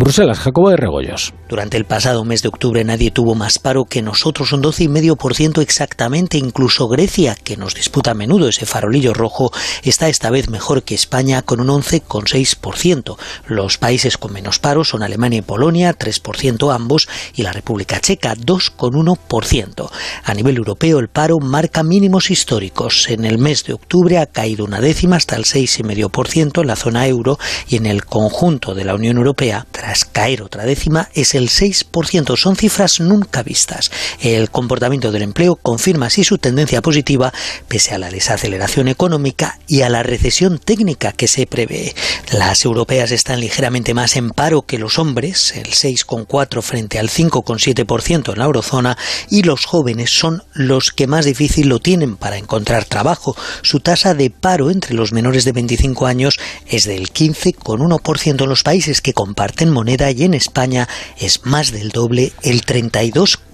[0.00, 1.34] Bruselas, Jacobo de Regoyos.
[1.48, 6.38] Durante el pasado mes de octubre nadie tuvo más paro que nosotros, un 12,5% exactamente,
[6.38, 9.50] incluso Grecia, que nos disputa a menudo ese farolillo rojo,
[9.82, 13.16] está esta vez mejor que España con un 11,6%.
[13.48, 18.36] Los países con menos paro son Alemania y Polonia, 3% ambos, y la República Checa,
[18.36, 19.90] 2,1%.
[20.22, 23.10] A nivel europeo, el paro marca mínimos históricos.
[23.10, 27.08] En el mes de octubre ha caído una décima hasta el 6,5% en la zona
[27.08, 27.36] euro
[27.68, 32.36] y en el conjunto de la Unión Europea, tras caer otra décima, es el 6%.
[32.36, 33.90] Son cifras nunca vistas.
[34.20, 37.32] El comportamiento del empleo confirma así su tendencia positiva
[37.68, 41.94] pese a la desaceleración económica y a la recesión técnica que se prevé.
[42.32, 48.32] Las europeas están ligeramente más en paro que los hombres, el 6,4 frente al 5,7%
[48.32, 48.98] en la eurozona,
[49.30, 53.36] y los jóvenes son los que más difícil lo tienen para encontrar trabajo.
[53.62, 58.62] Su tasa de paro entre los menores de 25 años es del 15,1% en los
[58.62, 60.88] países que comparten moneda y en España
[61.18, 63.47] es más del doble, el 32,5%.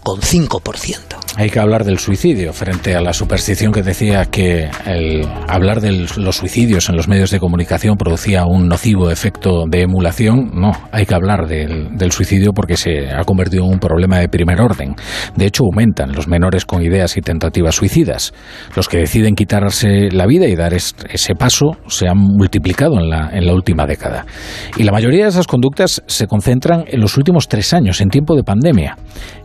[1.37, 6.07] Hay que hablar del suicidio frente a la superstición que decía que el hablar de
[6.17, 10.53] los suicidios en los medios de comunicación producía un nocivo efecto de emulación.
[10.55, 14.61] No, hay que hablar del, suicidio porque se ha convertido en un problema de primer
[14.61, 14.95] orden.
[15.35, 18.33] De hecho, aumentan los menores con ideas y tentativas suicidas.
[18.77, 23.31] Los que deciden quitarse la vida y dar ese paso se han multiplicado en la,
[23.33, 24.25] en la última década.
[24.77, 28.37] Y la mayoría de esas conductas se concentran en los últimos tres años, en tiempo
[28.37, 28.97] de pandemia.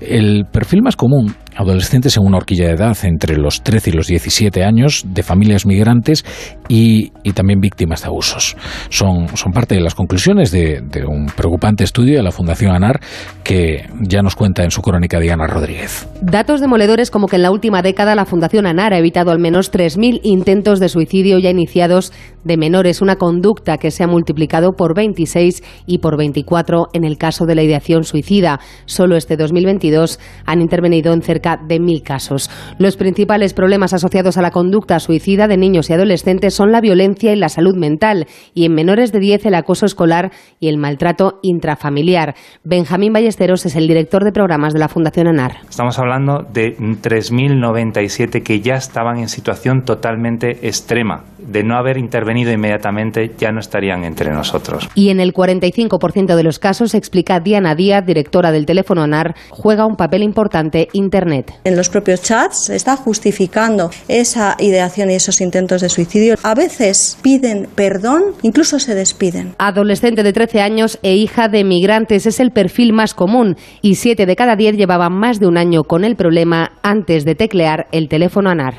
[0.02, 4.08] El perfil más común adolescentes en una horquilla de edad entre los 13 y los
[4.08, 6.24] 17 años, de familias migrantes
[6.70, 8.56] y, y también víctimas de abusos.
[8.90, 13.02] Son, son parte de las conclusiones de, de, un preocupante estudio de la Fundación ANAR
[13.44, 16.08] que ya nos cuenta en su crónica Diana Rodríguez.
[16.22, 19.74] Datos demoledores como que en la última década la Fundación ANAR ha evitado al menos
[19.74, 24.96] 3.000 intentos de suicidio ya iniciados de menores, una conducta que se ha multiplicado por
[24.96, 28.60] 26 y por 24 en el caso de la ideación suicida.
[28.86, 32.52] Solo este 2022 han intervenido en cerca de mil casos.
[32.78, 37.32] Los principales problemas asociados a la conducta suicida de niños y adolescentes son la violencia
[37.32, 41.40] y la salud mental, y en menores de 10 el acoso escolar y el maltrato
[41.42, 42.36] intrafamiliar.
[42.66, 45.60] Benjamín Ballesteros es el director de programas de la Fundación ANAR.
[45.70, 51.24] Estamos hablando de 3.097 que ya estaban en situación totalmente extrema.
[51.38, 54.90] De no haber intervenido inmediatamente ya no estarían entre nosotros.
[54.96, 59.86] Y en el 45% de los casos, explica Diana Díaz, directora del teléfono ANAR, juega
[59.86, 61.54] un papel importante Internet.
[61.64, 66.36] En los propios chats se está justificando esa ideación y esos intentos de suicidio.
[66.50, 69.54] A veces piden perdón, incluso se despiden.
[69.60, 74.26] Adolescente de 13 años e hija de migrantes es el perfil más común y 7
[74.26, 78.10] de cada 10 llevaban más de un año con el problema antes de teclear el
[78.10, 78.74] teléfono ANAR.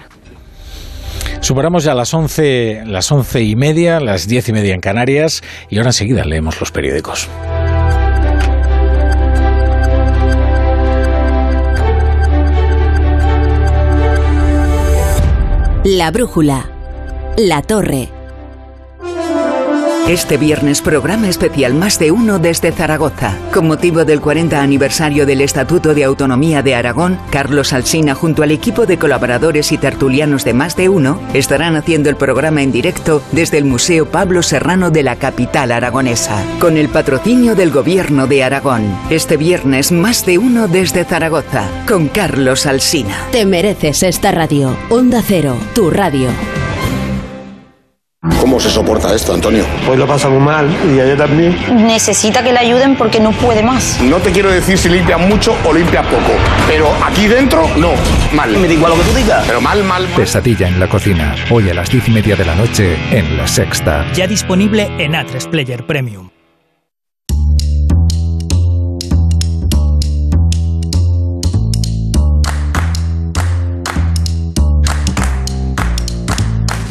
[1.38, 5.76] Superamos ya las once, las once y media, las diez y media en Canarias y
[5.76, 7.28] ahora enseguida leemos los periódicos.
[15.85, 16.79] La brújula.
[17.42, 18.11] La torre.
[20.07, 23.38] Este viernes programa especial Más de Uno desde Zaragoza.
[23.50, 28.50] Con motivo del 40 aniversario del Estatuto de Autonomía de Aragón, Carlos Alsina junto al
[28.50, 33.22] equipo de colaboradores y tertulianos de Más de Uno estarán haciendo el programa en directo
[33.33, 38.44] desde el Museo Pablo Serrano de la capital aragonesa, con el patrocinio del Gobierno de
[38.44, 38.83] Aragón.
[39.09, 43.16] Este viernes Más de Uno desde Zaragoza, con Carlos Alsina.
[43.33, 44.76] Te mereces esta radio.
[44.90, 46.29] Onda Cero, tu radio.
[48.38, 49.64] ¿Cómo se soporta esto, Antonio?
[49.87, 51.56] Pues lo pasa muy mal y ella también.
[51.87, 53.98] Necesita que le ayuden porque no puede más.
[54.02, 56.33] No te quiero decir si limpia mucho o limpia poco,
[56.68, 57.92] pero aquí dentro, no,
[58.35, 58.54] mal.
[58.59, 59.44] Me da igual lo que tú digas.
[59.46, 60.16] Pero mal, mal, mal.
[60.16, 63.46] Pesadilla en la cocina, hoy a las diez y media de la noche en La
[63.46, 64.04] Sexta.
[64.12, 66.28] Ya disponible en A3 Player Premium.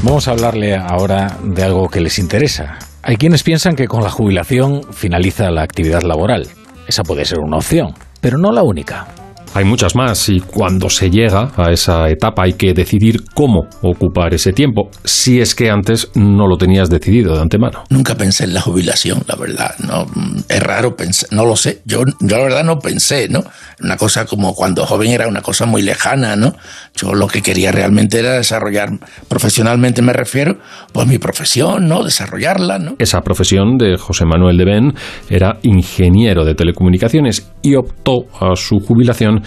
[0.02, 2.80] Vamos a hablarle ahora de algo que les interesa.
[3.04, 6.48] Hay quienes piensan que con la jubilación finaliza la actividad laboral.
[6.88, 9.08] Esa puede ser una opción, pero no la única.
[9.56, 14.34] Hay muchas más y cuando se llega a esa etapa hay que decidir cómo ocupar
[14.34, 17.84] ese tiempo, si es que antes no lo tenías decidido de antemano.
[17.90, 19.76] Nunca pensé en la jubilación, la verdad.
[19.80, 20.06] No,
[20.48, 21.82] es raro pensar, no lo sé.
[21.86, 23.44] Yo, yo la verdad no pensé, ¿no?
[23.82, 26.54] Una cosa como cuando joven era una cosa muy lejana, ¿no?
[26.96, 28.90] Yo lo que quería realmente era desarrollar,
[29.28, 30.60] profesionalmente me refiero,
[30.94, 32.04] pues mi profesión, ¿no?
[32.04, 32.96] Desarrollarla, ¿no?
[33.00, 34.94] Esa profesión de José Manuel de Ben
[35.30, 39.39] era ingeniero de telecomunicaciones y optó a su jubilación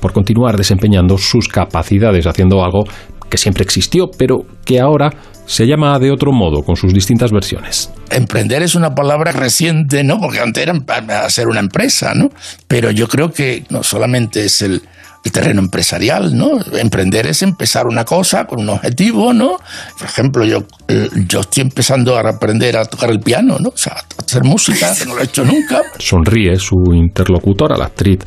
[0.00, 2.84] por continuar desempeñando sus capacidades haciendo algo
[3.28, 5.10] que siempre existió, pero que ahora
[5.46, 7.90] se llama de otro modo con sus distintas versiones.
[8.10, 10.18] Emprender es una palabra reciente, ¿no?
[10.18, 12.28] Porque antes era ser una empresa, ¿no?
[12.66, 14.82] Pero yo creo que no solamente es el
[15.24, 16.58] el terreno empresarial, ¿no?
[16.72, 19.58] Emprender es empezar una cosa con un objetivo, ¿no?
[19.98, 23.68] Por ejemplo, yo, eh, yo estoy empezando a aprender a tocar el piano, ¿no?
[23.70, 25.82] O sea, a hacer música, que no lo he hecho nunca.
[25.98, 28.20] Sonríe su interlocutora, la actriz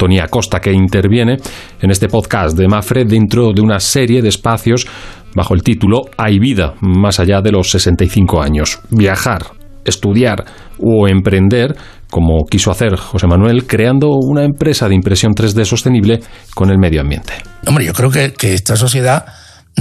[0.00, 1.36] Tonia Costa, que interviene
[1.78, 4.86] en este podcast de Mafre dentro de una serie de espacios
[5.34, 8.80] bajo el título Hay vida más allá de los 65 años.
[8.88, 9.42] Viajar,
[9.84, 10.42] estudiar
[10.78, 11.76] o emprender,
[12.10, 16.20] como quiso hacer José Manuel, creando una empresa de impresión 3D sostenible
[16.54, 17.34] con el medio ambiente.
[17.66, 19.26] Hombre, yo creo que, que esta sociedad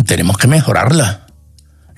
[0.06, 1.28] tenemos que mejorarla.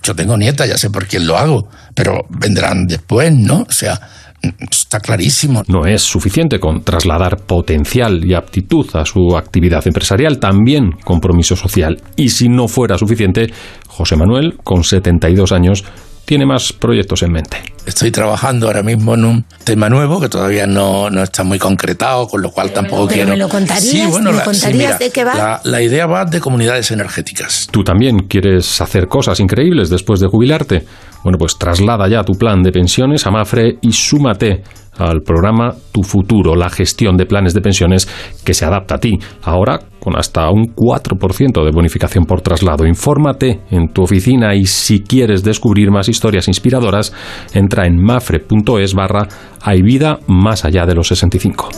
[0.03, 3.61] Yo tengo nieta, ya sé por quién lo hago, pero vendrán después, ¿no?
[3.67, 3.99] O sea,
[4.41, 5.63] está clarísimo.
[5.67, 12.01] No es suficiente con trasladar potencial y aptitud a su actividad empresarial, también compromiso social.
[12.15, 13.51] Y si no fuera suficiente,
[13.87, 15.83] José Manuel, con 72 años,
[16.25, 17.57] tiene más proyectos en mente.
[17.85, 22.27] Estoy trabajando ahora mismo en un tema nuevo que todavía no, no está muy concretado,
[22.27, 23.29] con lo cual tampoco pero quiero.
[23.31, 23.83] ¿Me lo contarías?
[23.83, 25.35] Sí, bueno, ¿Me la, sí, contarías mira, de qué va?
[25.35, 27.67] La, la idea va de comunidades energéticas.
[27.71, 30.85] ¿Tú también quieres hacer cosas increíbles después de jubilarte?
[31.23, 34.63] Bueno, pues traslada ya tu plan de pensiones a Mafre y súmate
[35.09, 38.07] al programa Tu Futuro, la gestión de planes de pensiones
[38.45, 39.17] que se adapta a ti.
[39.43, 42.85] Ahora con hasta un 4% de bonificación por traslado.
[42.87, 47.13] Infórmate en tu oficina y si quieres descubrir más historias inspiradoras,
[47.53, 49.27] entra en mafre.es barra
[49.61, 51.69] hay vida más allá de los 65.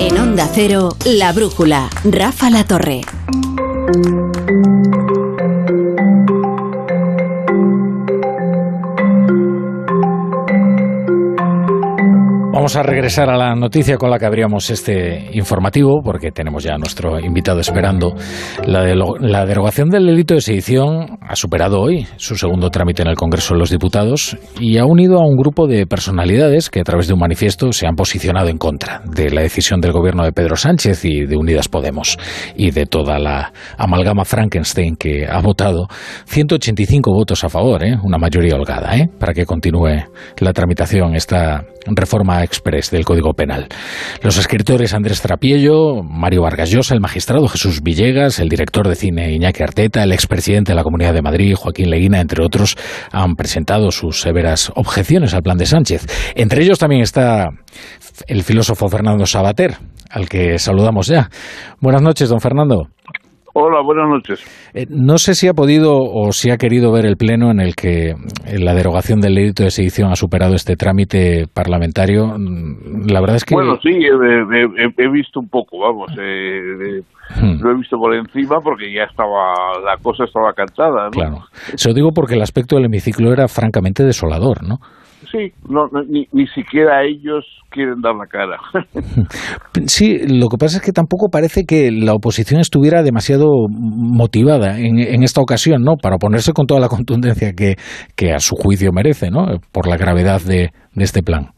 [0.00, 3.02] En Onda Cero, La Brújula, Rafa La Torre.
[12.56, 16.72] Vamos a regresar a la noticia con la que abríamos este informativo, porque tenemos ya
[16.72, 18.14] a nuestro invitado esperando.
[18.64, 23.08] La, de la derogación del delito de sedición ha superado hoy su segundo trámite en
[23.08, 26.82] el Congreso de los Diputados y ha unido a un grupo de personalidades que a
[26.82, 30.32] través de un manifiesto se han posicionado en contra de la decisión del gobierno de
[30.32, 32.16] Pedro Sánchez y de Unidas Podemos
[32.56, 35.88] y de toda la amalgama Frankenstein que ha votado
[36.24, 37.98] 185 votos a favor, ¿eh?
[38.02, 39.10] una mayoría holgada, ¿eh?
[39.20, 40.06] para que continúe
[40.38, 41.62] la tramitación esta
[41.94, 43.68] reforma express del Código Penal.
[44.22, 49.32] Los escritores Andrés Trapiello, Mario Vargas Llosa, el magistrado Jesús Villegas, el director de cine
[49.32, 52.76] Iñaki Arteta, el expresidente de la Comunidad de Madrid, Joaquín Leguina, entre otros,
[53.12, 56.06] han presentado sus severas objeciones al plan de Sánchez.
[56.34, 57.50] Entre ellos también está
[58.26, 59.76] el filósofo Fernando Sabater,
[60.10, 61.28] al que saludamos ya.
[61.80, 62.88] Buenas noches, don Fernando.
[63.58, 64.44] Hola, buenas noches.
[64.74, 67.74] Eh, no sé si ha podido o si ha querido ver el pleno en el
[67.74, 68.12] que
[68.58, 72.26] la derogación del delito de sedición ha superado este trámite parlamentario.
[72.36, 76.10] Mm, La verdad es que Bueno, sí, he, he- he- he visto un poco, vamos,
[76.20, 76.58] eh,
[76.98, 77.02] eh,
[77.40, 77.60] Hmm.
[77.62, 79.54] lo he visto por encima porque ya estaba,
[79.84, 81.10] la cosa estaba cantada, ¿no?
[81.10, 81.38] Claro.
[81.76, 84.76] Se lo digo porque el aspecto del hemiciclo era francamente desolador, ¿no?
[85.30, 88.58] Sí, no, no, ni, ni siquiera ellos quieren dar la cara.
[89.86, 94.98] Sí, lo que pasa es que tampoco parece que la oposición estuviera demasiado motivada en,
[94.98, 95.96] en esta ocasión, ¿no?
[95.96, 97.74] Para oponerse con toda la contundencia que,
[98.16, 99.58] que a su juicio merece, ¿no?
[99.72, 101.50] Por la gravedad de, de este plan.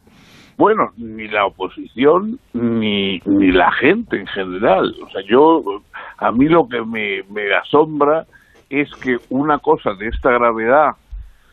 [0.57, 4.93] Bueno, ni la oposición ni, ni la gente en general.
[5.01, 5.61] O sea, yo,
[6.17, 8.25] a mí lo que me, me asombra
[8.69, 10.91] es que una cosa de esta gravedad,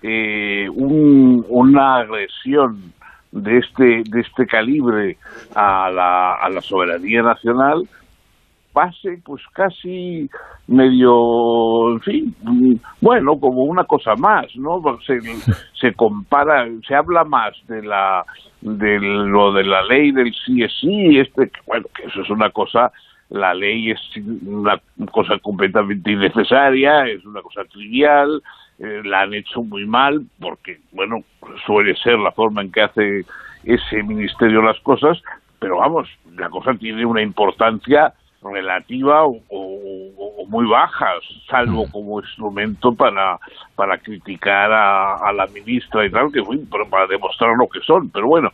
[0.09, 2.93] eh, un- una agresión
[3.33, 5.17] de este, de este calibre
[5.55, 7.83] a la, a la soberanía nacional,
[8.73, 10.29] pase pues casi
[10.69, 12.35] medio, en fin,
[13.01, 14.83] bueno, como una cosa más, ¿no?
[15.07, 15.19] Se,
[15.81, 18.25] se compara, se habla más de la
[18.61, 22.51] de lo de la ley del sí es sí, este, bueno, que eso es una
[22.51, 22.91] cosa,
[23.31, 24.01] la ley es
[24.47, 24.81] una
[25.11, 28.43] cosa completamente innecesaria, es una cosa trivial,
[28.79, 31.21] eh, la han hecho muy mal porque, bueno,
[31.67, 33.25] suele ser la forma en que hace
[33.65, 35.21] ese ministerio las cosas,
[35.59, 38.13] pero vamos, la cosa tiene una importancia
[38.43, 41.07] relativa o, o- o muy baja,
[41.51, 43.39] salvo como instrumento para,
[43.75, 46.41] para criticar a, a la ministra y tal, que
[46.91, 48.11] para, demostrar lo que son.
[48.11, 48.51] Pero bueno,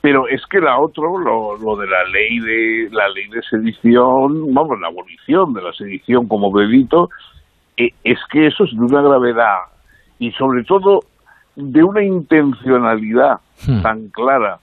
[0.00, 4.52] pero es que la otra, lo, lo de la ley de la ley de sedición,
[4.54, 7.10] vamos, la abolición de la sedición como delito,
[8.04, 9.58] es que eso es de una gravedad
[10.18, 11.04] y sobre todo
[11.56, 13.40] de una intencionalidad
[13.82, 14.58] tan clara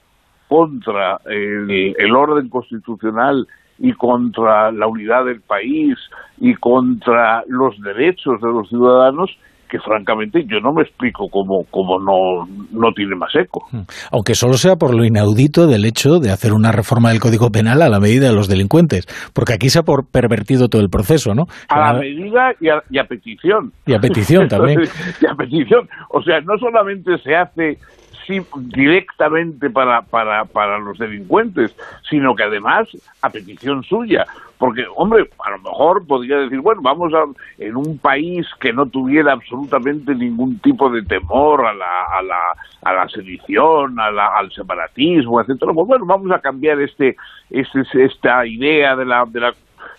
[0.48, 3.46] contra el, el orden constitucional
[3.78, 5.98] y contra la unidad del país
[6.38, 9.36] y contra los derechos de los ciudadanos
[9.68, 13.66] que francamente yo no me explico cómo, cómo no, no tiene más eco.
[13.72, 13.82] Mm.
[14.12, 17.82] Aunque solo sea por lo inaudito del hecho de hacer una reforma del Código Penal
[17.82, 21.34] a la medida de los delincuentes, porque aquí se ha por pervertido todo el proceso,
[21.34, 21.44] ¿no?
[21.68, 23.72] A la medida y a, y a petición.
[23.86, 24.80] Y a petición también.
[25.20, 25.88] y a petición.
[26.10, 27.78] O sea, no solamente se hace
[28.26, 28.40] sí,
[28.74, 31.74] directamente para, para, para los delincuentes,
[32.08, 32.88] sino que además
[33.22, 34.24] a petición suya.
[34.58, 37.24] Porque, hombre, a lo mejor podría decir, bueno, vamos a,
[37.58, 42.40] en un país que no tuviera absolutamente ningún tipo de temor a la, a la,
[42.82, 47.16] a la sedición, a la, al separatismo, etcétera, pues bueno, vamos a cambiar este,
[47.50, 49.54] este esta idea de la, de la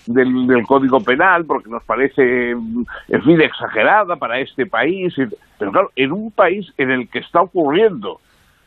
[0.08, 5.14] del, del, Código Penal porque nos parece, en fin, exagerada para este país.
[5.60, 8.20] Pero claro, en un país en el que está ocurriendo,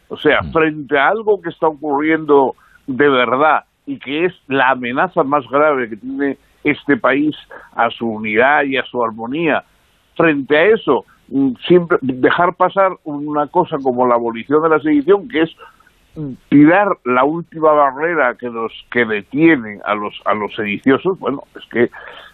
[0.08, 2.54] o sea, frente a algo que está ocurriendo
[2.86, 7.34] de verdad y que es la amenaza más grave que tiene este país
[7.74, 9.64] a su unidad y a su armonía,
[10.14, 11.04] frente a eso,
[11.66, 15.50] siempre dejar pasar una cosa como la abolición de la sedición, que es
[16.48, 21.62] tirar la última barrera que nos que detiene a los a los sediciosos, bueno, es
[21.70, 21.86] que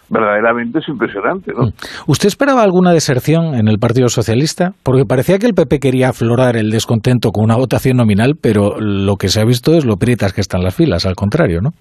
[0.09, 1.67] verdaderamente es impresionante, ¿no?
[2.07, 4.71] ¿Usted esperaba alguna deserción en el Partido Socialista?
[4.83, 9.15] Porque parecía que el PP quería aflorar el descontento con una votación nominal, pero lo
[9.15, 11.71] que se ha visto es lo prietas que están las filas, al contrario, ¿no?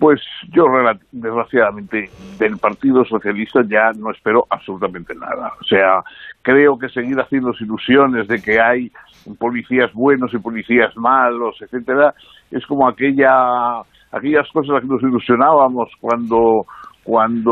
[0.00, 0.18] Pues
[0.50, 0.64] yo,
[1.12, 5.52] desgraciadamente, del Partido Socialista ya no espero absolutamente nada.
[5.60, 6.00] O sea,
[6.40, 8.90] creo que seguir haciendo ilusiones de que hay
[9.38, 12.14] policías buenos y policías malos, etcétera,
[12.50, 16.64] es como aquella aquellas cosas a que nos ilusionábamos cuando
[17.04, 17.42] cuando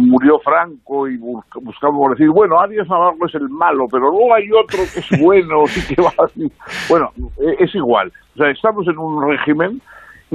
[0.00, 4.80] murió Franco y buscamos decir, bueno, Arias Navarro es el malo, pero luego hay otro
[4.92, 6.10] que es bueno, y que va
[6.90, 8.12] Bueno, e, es igual.
[8.34, 9.80] O sea, estamos en un régimen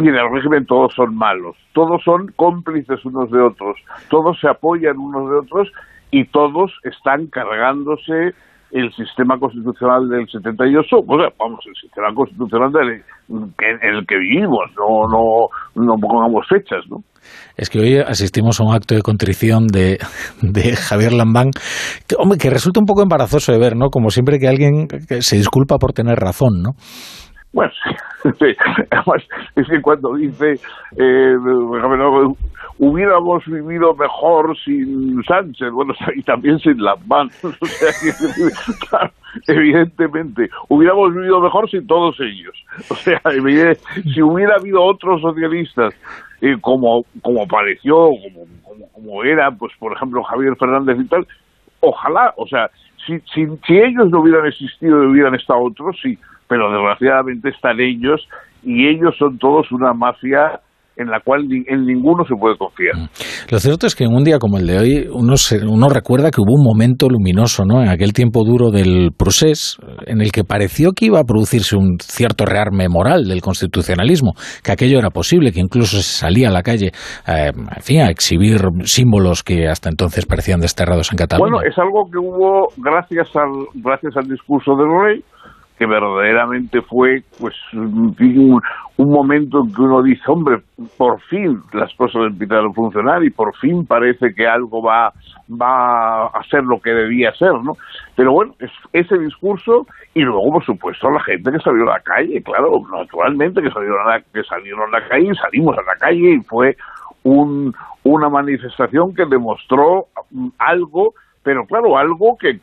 [0.04, 3.78] y en el régimen todos son malos, todos son cómplices unos de otros,
[4.10, 5.72] todos se apoyan unos de otros
[6.12, 8.34] y todos están cargándose
[8.72, 14.18] el sistema constitucional del 78, o sea, vamos, el sistema constitucional del, en el que
[14.18, 16.98] vivimos, no, no, no pongamos fechas, ¿no?
[17.58, 20.00] Es que hoy asistimos a un acto de contrición de,
[20.42, 21.52] de Javier Lambán,
[22.08, 23.90] que, hombre, que resulta un poco embarazoso de ver, ¿no?
[23.90, 24.88] Como siempre que alguien
[25.20, 26.72] se disculpa por tener razón, ¿no?
[27.52, 27.72] Bueno,
[28.24, 29.24] además
[29.56, 30.60] es que cuando dice
[30.98, 31.36] eh,
[32.78, 39.12] hubiéramos vivido mejor sin Sánchez, bueno, y también sin las manos, o sea,
[39.48, 42.56] evidentemente, hubiéramos vivido mejor sin todos ellos.
[42.90, 43.20] O sea,
[44.14, 45.96] si hubiera habido otros socialistas
[46.42, 51.28] eh, como, como pareció, como, como, como era, pues por ejemplo Javier Fernández y tal,
[51.80, 52.70] ojalá, o sea,
[53.06, 56.18] si, si, si ellos no hubieran existido y hubieran estado otros, sí,
[56.50, 58.28] pero desgraciadamente están ellos
[58.64, 60.60] y ellos son todos una mafia
[61.00, 62.94] en la cual en ninguno se puede confiar.
[62.96, 63.08] Mm.
[63.52, 65.36] Lo cierto es que en un día como el de hoy uno,
[65.72, 67.82] uno recuerda que hubo un momento luminoso ¿no?
[67.82, 71.98] en aquel tiempo duro del procés en el que pareció que iba a producirse un
[72.02, 76.64] cierto rearme moral del constitucionalismo, que aquello era posible, que incluso se salía a la
[76.64, 76.92] calle
[77.28, 81.50] eh, en fin, a exhibir símbolos que hasta entonces parecían desterrados en Cataluña.
[81.50, 85.24] Bueno, es algo que hubo gracias al, gracias al discurso del rey,
[85.80, 88.14] que verdaderamente fue pues un,
[88.98, 90.58] un, momento en que uno dice, hombre,
[90.98, 95.14] por fin las cosas empiezan a funcionar y por fin parece que algo va,
[95.50, 97.78] va a ser lo que debía ser, ¿no?
[98.18, 102.02] Pero bueno, es, ese discurso y luego, por supuesto, la gente que salió a la
[102.02, 105.96] calle, claro, naturalmente que salieron a la, que salieron a la calle, salimos a la
[105.98, 106.76] calle y fue
[107.24, 107.74] un,
[108.04, 110.08] una manifestación que demostró
[110.58, 111.14] algo
[111.44, 112.60] pero claro, algo que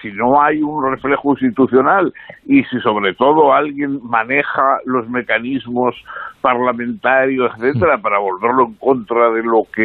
[0.00, 2.12] si no hay un reflejo institucional
[2.46, 5.94] y si sobre todo alguien maneja los mecanismos
[6.40, 9.82] parlamentarios, etcétera, para volverlo en contra de lo que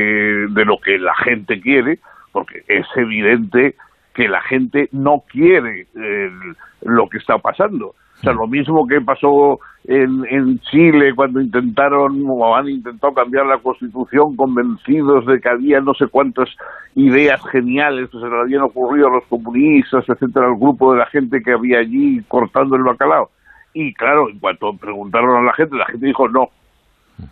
[0.50, 2.00] de lo que la gente quiere,
[2.32, 3.76] porque es evidente
[4.14, 6.32] que la gente no quiere eh,
[6.82, 7.96] lo que está pasando.
[8.20, 13.46] O sea, lo mismo que pasó en, en Chile cuando intentaron o han intentado cambiar
[13.46, 16.50] la constitución convencidos de que había no sé cuántas
[16.96, 21.06] ideas geniales que se le habían ocurrido a los comunistas, etcétera, al grupo de la
[21.06, 23.30] gente que había allí cortando el bacalao.
[23.74, 26.50] Y claro, en cuanto preguntaron a la gente, la gente dijo no.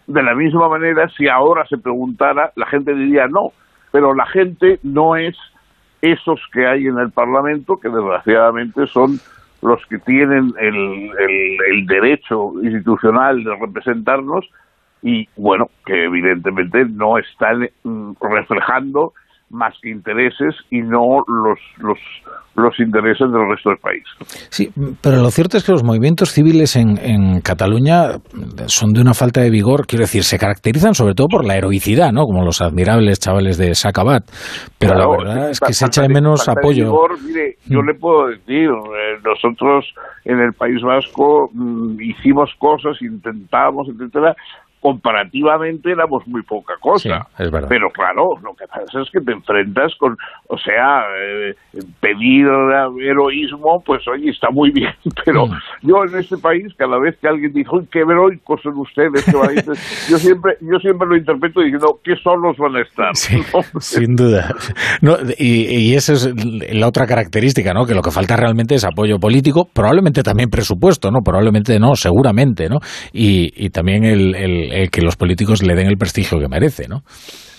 [0.05, 3.51] De la misma manera, si ahora se preguntara, la gente diría no.
[3.91, 5.35] Pero la gente no es
[6.01, 9.19] esos que hay en el Parlamento, que desgraciadamente son
[9.67, 11.11] los que tienen el,
[11.69, 14.45] el, derecho institucional de representarnos
[15.01, 19.13] y bueno, que evidentemente no están mm, reflejando
[19.49, 21.97] más intereses y no los, los,
[22.55, 24.03] los intereses del resto del país.
[24.49, 24.69] Sí,
[25.01, 28.17] pero lo cierto es que los movimientos civiles en, en Cataluña
[28.65, 32.11] son de una falta de vigor, quiero decir, se caracterizan sobre todo por la heroicidad,
[32.11, 32.23] ¿no?
[32.23, 34.23] Como los admirables chavales de Sacabat,
[34.77, 36.91] pero la verdad es que se echa de menos apoyo.
[37.25, 39.85] mire, yo le puedo decir, eh, nosotros
[40.25, 44.35] en el País Vasco mm, hicimos cosas, intentamos, etcétera,
[44.79, 47.27] comparativamente éramos muy poca cosa.
[47.39, 47.67] es verdad.
[47.69, 50.15] Pero claro, lo que pasa es que te enfrentas con,
[50.49, 51.53] o sea, eh,
[51.99, 52.45] pedir
[53.01, 54.93] heroísmo, pues oye, está muy bien,
[55.25, 55.51] pero Mm.
[55.83, 59.37] yo en este país, cada vez que alguien dice, uy, qué heroicos son ustedes, qué
[59.37, 63.11] valientes", yo siempre, yo siempre lo interpreto diciendo, qué solos van a estar.
[63.53, 63.61] ¿no?
[63.79, 64.53] Sin duda.
[65.01, 66.33] No, y, y esa es
[66.73, 67.85] la otra característica, ¿no?
[67.85, 71.19] Que lo que falta realmente es apoyo político, probablemente también presupuesto, ¿no?
[71.23, 72.77] Probablemente no, seguramente, ¿no?
[73.13, 76.87] Y, y también el, el- el que los políticos le den el prestigio que merece,
[76.87, 77.03] ¿no?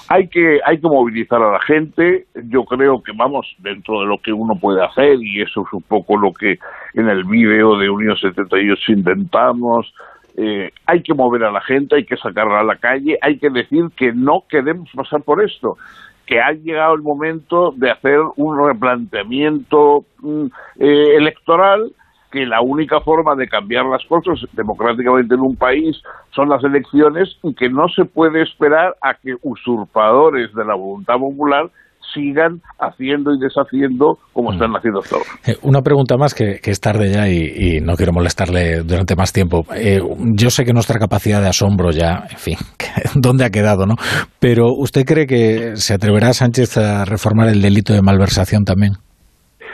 [0.09, 4.19] hay que hay que movilizar a la gente yo creo que vamos dentro de lo
[4.19, 6.59] que uno puede hacer y eso es un poco lo que
[6.95, 9.93] en el vídeo de Unión 78 intentamos
[10.37, 13.51] eh, hay que mover a la gente hay que sacarla a la calle hay que
[13.51, 15.77] decir que no queremos pasar por esto
[16.25, 20.47] que ha llegado el momento de hacer un replanteamiento mm,
[20.79, 21.93] eh, electoral
[22.31, 26.01] que la única forma de cambiar las cosas democráticamente en un país
[26.31, 31.17] son las elecciones y que no se puede esperar a que usurpadores de la voluntad
[31.17, 31.71] popular
[32.15, 35.29] sigan haciendo y deshaciendo como están haciendo hasta ahora.
[35.47, 39.15] Eh, Una pregunta más que, que es tarde ya y, y no quiero molestarle durante
[39.15, 39.65] más tiempo.
[39.75, 40.01] Eh,
[40.35, 42.57] yo sé que nuestra capacidad de asombro ya, en fin,
[43.15, 43.95] ¿dónde ha quedado, no?
[44.39, 48.93] Pero ¿usted cree que se atreverá Sánchez a reformar el delito de malversación también?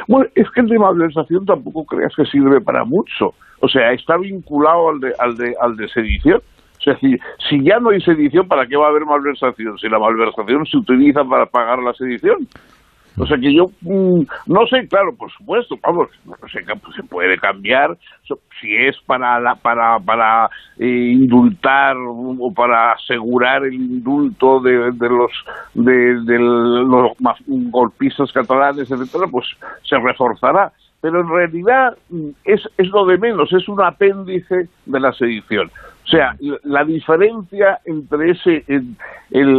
[0.09, 3.35] Bueno, es que el de malversación tampoco creas que sirve para mucho.
[3.61, 6.43] O sea, está vinculado al de, al de, al de sedición.
[6.79, 7.17] O sea, si,
[7.49, 9.79] si ya no hay sedición, ¿para qué va a haber malversación?
[9.79, 12.47] Si la malversación se utiliza para pagar la sedición.
[13.17, 16.09] O sea que yo mm, no sé, claro, por supuesto, vamos,
[16.51, 17.97] se puede cambiar
[18.61, 20.49] si es para la, para para
[20.79, 25.33] eh, indultar o para asegurar el indulto de, de los
[25.75, 25.93] de,
[26.25, 27.12] de los
[27.73, 29.47] golpistas catalanes, etcétera, pues
[29.83, 30.73] se reforzará.
[31.01, 35.71] Pero en realidad mm, es, es lo de menos, es un apéndice de la sedición.
[36.05, 38.95] O sea, la- diferencia entre ese el,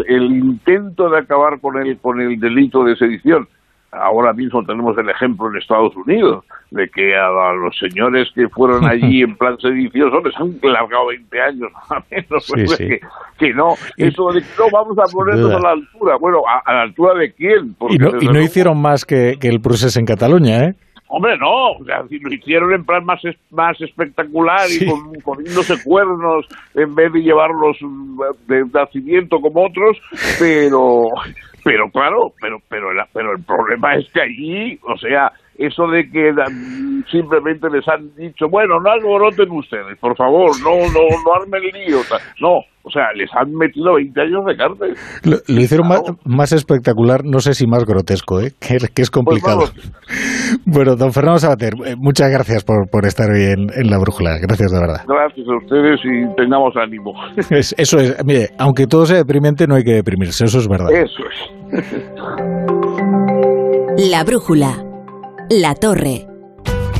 [0.07, 3.47] el- intento de acabar con el con el delito de sedición.
[3.91, 8.49] Ahora mismo tenemos el ejemplo en Estados Unidos de que a, a los señores que
[8.49, 12.87] fueron allí en plan sedicioso les han largado 20 años a menos Sí, pues, sí.
[12.89, 12.99] Que,
[13.39, 16.73] que no eso de que no vamos a ponernos a la altura bueno a, a
[16.73, 18.09] la altura de quién Porque Y no,
[18.41, 20.75] y hicieron más que, que el procés en Cataluña, ¿eh?
[21.17, 24.83] Hombre, no, o sea, si lo hicieron en plan más, es- más espectacular Sí.
[24.83, 29.97] y con, poniéndose cuernos en vez de llevarlos mm, de nacimiento como otros,
[30.37, 31.05] pero,
[31.63, 36.09] pero claro, pero, pero, la- pero el problema es que allí, o sea, eso de
[36.11, 41.33] que mm, simplemente les han dicho, bueno, no alboroten ustedes, por favor, no, no, no
[41.33, 41.99] armen lío,
[42.41, 44.93] no, o sea, les han metido 20 años de cárcel.
[45.23, 48.53] Lo, lo hicieron más, más espectacular, no sé si más grotesco, ¿eh?
[48.59, 49.63] que, que es complicado.
[50.65, 54.37] bueno, don Fernando Sabater, eh, muchas gracias por, por estar hoy en, en La Brújula.
[54.39, 55.01] Gracias de verdad.
[55.07, 57.13] Gracias a ustedes y tengamos ánimo.
[57.49, 60.89] Es- eso es, mire, aunque todo sea deprimente, no hay que deprimirse, eso es verdad.
[60.91, 61.51] Eso es.
[64.11, 64.83] La brújula.
[65.49, 66.25] La torre.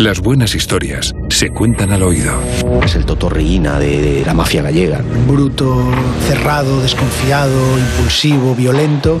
[0.00, 2.40] Las buenas historias se cuentan al oído.
[2.84, 5.02] Es el Totorriina de, de la mafia gallega.
[5.26, 5.90] Bruto,
[6.28, 9.20] cerrado, desconfiado, impulsivo, violento.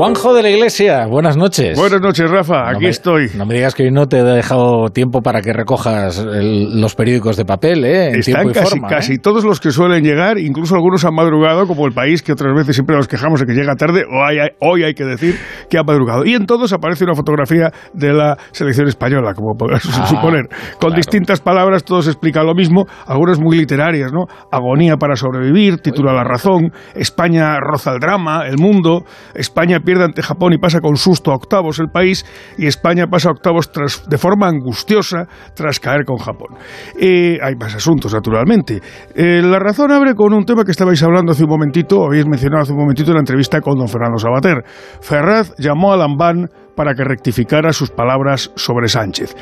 [0.00, 1.78] Juanjo de la Iglesia, buenas noches.
[1.78, 3.26] Buenas noches, Rafa, aquí estoy.
[3.36, 7.36] No me digas que hoy no te he dejado tiempo para que recojas los periódicos
[7.36, 8.08] de papel, ¿eh?
[8.08, 8.82] En Están casi, ¿eh?
[8.88, 12.54] casi todos los que suelen llegar, incluso algunos han madrugado, como el país, que otras
[12.54, 15.34] veces siempre nos quejamos de que llega tarde, hoy hay, hoy hay que decir
[15.68, 16.24] que ha madrugado.
[16.24, 20.48] Y en todos aparece una fotografía de la selección española, como podrás ah, suponer,
[20.80, 24.24] con distintas palabras, todos explican lo mismo, algunas muy literarias, ¿no?
[24.50, 30.22] Agonía para sobrevivir, titula La razón, España roza el drama, el mundo, España pierde ante
[30.22, 32.24] Japón y pasa con susto a octavos el país,
[32.56, 35.26] y España pasa a octavos tras, de forma angustiosa
[35.56, 36.56] tras caer con Japón.
[36.96, 38.80] Eh, hay más asuntos, naturalmente.
[39.16, 42.62] Eh, la razón abre con un tema que estabais hablando hace un momentito, habéis mencionado
[42.62, 44.62] hace un momentito en la entrevista con don Fernando Sabater.
[45.00, 49.34] Ferraz llamó a Lambán para que rectificara sus palabras sobre Sánchez.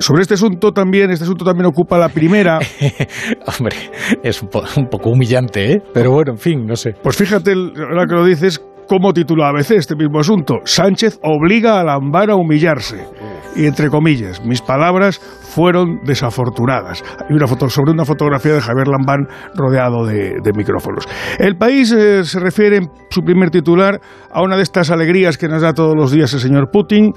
[0.00, 2.58] Sobre este asunto también, este asunto también ocupa la primera.
[3.46, 3.76] Hombre,
[4.22, 4.48] es un,
[4.88, 5.82] poco humillante, ¿eh?
[5.92, 6.94] Pero bueno, en fin, no sé.
[7.02, 10.56] Pues fíjate, ahora que lo dices, cómo titula ABC este mismo asunto.
[10.64, 13.06] Sánchez obliga a Lambán a humillarse.
[13.54, 17.04] Y entre comillas, mis palabras fueron desafortunadas.
[17.20, 21.06] Hay una foto sobre una fotografía de Javier Lambán rodeado de, micrófonos.
[21.38, 25.46] El país eh, se refiere en su primer titular a una de estas alegrías que
[25.46, 27.12] nos da todos los días el señor Putin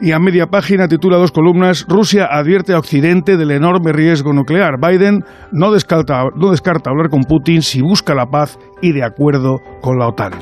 [0.00, 4.78] y a media página titula dos columnas Rusia advierte a Occidente del enorme riesgo nuclear.
[4.80, 9.60] Biden no descarta, no descarta hablar con Putin si busca la paz y de acuerdo
[9.80, 10.32] con la OTAN.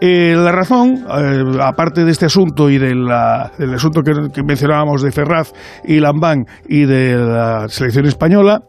[0.00, 5.52] Eh, la razón, eh, aparte de este asunto y del asunto que, mencionábamos de Ferraz
[5.84, 8.60] y Lambán y de la selección española,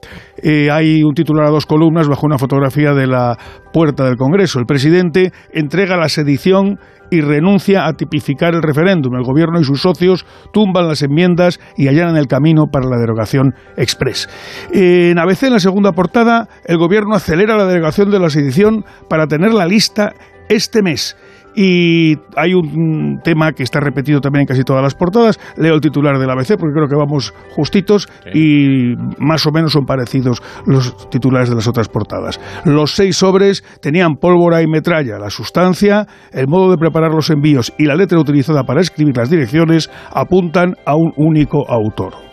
[0.41, 3.37] eh, hay un titular a dos columnas bajo una fotografía de la
[3.73, 4.59] puerta del Congreso.
[4.59, 9.15] El presidente entrega la sedición y renuncia a tipificar el referéndum.
[9.15, 13.53] El gobierno y sus socios tumban las enmiendas y allanan el camino para la derogación
[13.77, 14.27] express.
[14.71, 19.16] En ABC, en la segunda portada, el gobierno acelera la derogación de la sedición para
[19.25, 20.13] tener la lista
[20.49, 21.17] este mes.
[21.59, 25.39] Y hay un tema que está repetido también en casi todas las portadas.
[25.57, 29.85] Leo el titular del ABC porque creo que vamos justitos y más o menos son
[29.85, 32.39] parecidos los titulares de las otras portadas.
[32.63, 35.17] Los seis sobres tenían pólvora y metralla.
[35.17, 39.31] La sustancia, el modo de preparar los envíos y la letra utilizada para escribir las
[39.31, 42.26] direcciones apuntan a un único autor.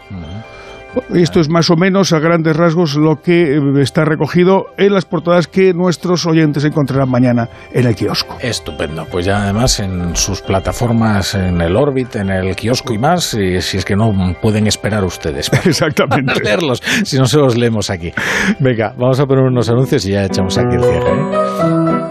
[1.14, 5.05] Esto es más o menos a grandes rasgos lo que eh, está recogido en las
[5.05, 8.36] portadas que nuestros oyentes encontrarán mañana en el kiosco.
[8.40, 9.07] Estupendo.
[9.11, 13.61] Pues ya además en sus plataformas, en el Orbit, en el kiosco y más, si,
[13.61, 15.51] si es que no pueden esperar ustedes.
[15.64, 16.40] Exactamente.
[16.42, 18.12] leerlos, si no se los leemos aquí.
[18.59, 21.11] Venga, vamos a poner unos anuncios y ya echamos aquí el cierre.
[21.11, 22.05] ¿eh?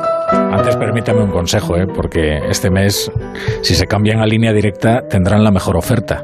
[0.51, 1.87] Antes permítame un consejo, ¿eh?
[1.87, 3.11] porque este mes,
[3.61, 6.23] si se cambian a línea directa, tendrán la mejor oferta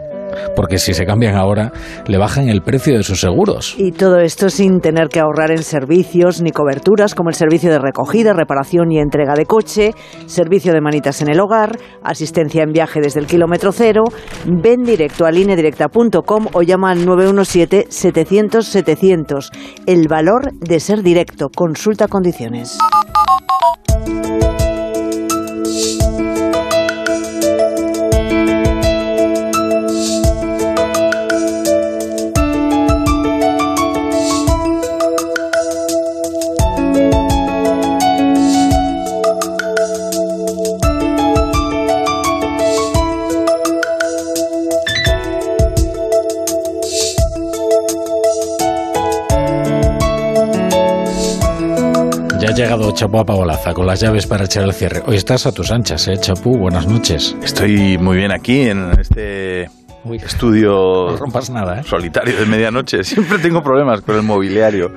[0.55, 1.71] porque si se cambian ahora,
[2.07, 3.75] le bajan el precio de sus seguros.
[3.77, 7.79] Y todo esto sin tener que ahorrar en servicios ni coberturas como el servicio de
[7.79, 9.93] recogida, reparación y entrega de coche,
[10.25, 14.05] servicio de manitas en el hogar, asistencia en viaje desde el kilómetro cero.
[14.45, 19.49] Ven directo a lineadirecta.com o llama al 917-700-700.
[19.85, 21.49] El valor de ser directo.
[21.49, 22.77] Consulta condiciones.
[52.99, 55.01] Llegado Chapu a Pabolaza con las llaves para echar el cierre.
[55.05, 56.57] Hoy estás a tus anchas, ¿eh, Chapu?
[56.57, 57.35] Buenas noches.
[57.41, 59.69] Estoy muy bien aquí en este
[60.23, 61.83] estudio no rompas nada, ¿eh?
[61.83, 63.03] solitario de medianoche.
[63.03, 64.91] Siempre tengo problemas con el mobiliario.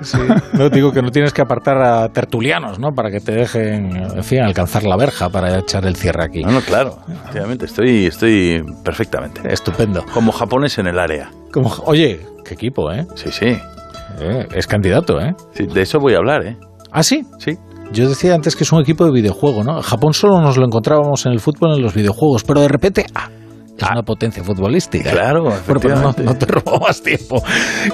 [0.53, 2.93] No digo que no tienes que apartar a tertulianos, ¿no?
[2.93, 6.43] Para que te dejen, en fin, alcanzar la verja para echar el cierre aquí.
[6.43, 6.99] No, no, claro.
[7.09, 9.41] Efectivamente, estoy, estoy perfectamente.
[9.53, 10.05] Estupendo.
[10.15, 11.31] Como japones en el área.
[11.53, 13.07] Como, oye, qué equipo, ¿eh?
[13.17, 13.59] Sí, sí.
[14.21, 15.35] Eh, es candidato, ¿eh?
[15.53, 16.57] Sí, de eso voy a hablar, ¿eh?
[16.91, 17.27] ¿Ah, sí?
[17.39, 17.59] Sí.
[17.93, 19.83] Yo decía antes que es un equipo de videojuego, ¿no?
[19.83, 23.29] Japón solo nos lo encontrábamos en el fútbol, en los videojuegos, pero de repente, ¡ah!
[23.77, 25.11] Es una potencia futbolística.
[25.11, 27.43] Claro, pero no, no, te robo más tiempo.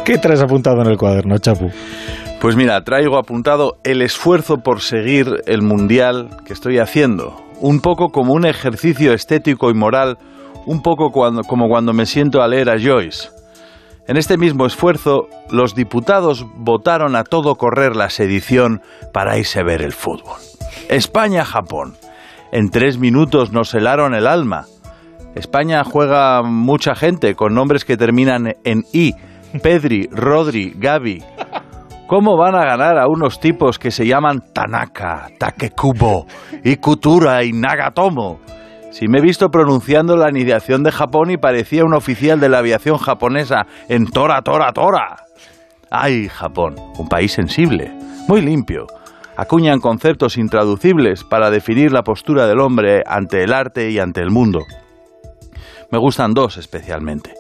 [0.05, 1.71] ¿Qué traes apuntado en el cuaderno, Chapu?
[2.41, 7.35] Pues mira, traigo apuntado el esfuerzo por seguir el mundial que estoy haciendo.
[7.61, 10.17] Un poco como un ejercicio estético y moral,
[10.67, 13.31] un poco cuando, como cuando me siento a leer a Joyce.
[14.09, 18.81] En este mismo esfuerzo, los diputados votaron a todo correr la sedición
[19.13, 20.39] para irse a ver el fútbol.
[20.89, 21.95] España-Japón.
[22.51, 24.65] En tres minutos nos helaron el alma.
[25.35, 29.13] España juega mucha gente con nombres que terminan en I.
[29.63, 31.23] Pedri, Rodri, Gaby.
[32.07, 36.25] ¿Cómo van a ganar a unos tipos que se llaman Tanaka, Takekubo,
[36.65, 38.41] Ikutura y Nagatomo?
[38.91, 42.59] Si me he visto pronunciando la anidación de Japón y parecía un oficial de la
[42.59, 45.17] aviación japonesa en Tora, Tora, Tora.
[45.91, 46.75] ¡Ay, Japón!
[46.99, 47.93] Un país sensible,
[48.29, 48.87] muy limpio.
[49.37, 54.31] Acuñan conceptos intraducibles para definir la postura del hombre ante el arte y ante el
[54.31, 54.61] mundo.
[55.93, 57.35] Me gustan dos especialmente.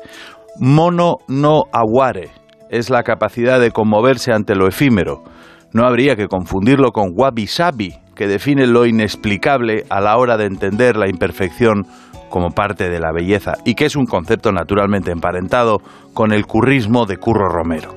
[0.60, 2.30] Mono no aware
[2.70, 5.24] es la capacidad de conmoverse ante lo efímero.
[5.72, 10.46] No habría que confundirlo con wabi sabi, que define lo inexplicable a la hora de
[10.46, 11.86] entender la imperfección
[12.28, 15.78] como parte de la belleza y que es un concepto naturalmente emparentado
[16.14, 17.94] con el currismo de Curro Romero.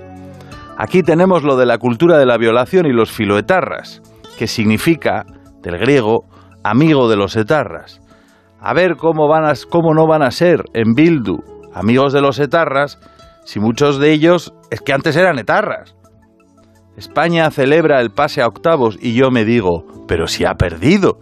[0.77, 4.03] Aquí tenemos lo de la cultura de la violación y los filoetarras,
[4.37, 5.25] que significa,
[5.63, 6.25] del griego,
[6.63, 7.99] amigo de los etarras.
[8.59, 11.39] A ver cómo, van a, cómo no van a ser en Bildu
[11.73, 12.99] amigos de los etarras
[13.43, 15.95] si muchos de ellos es que antes eran etarras.
[16.97, 21.19] España celebra el pase a octavos y yo me digo, pero si ha perdido.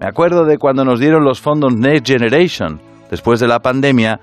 [0.00, 2.80] Me acuerdo de cuando nos dieron los fondos Next Generation,
[3.10, 4.20] después de la pandemia,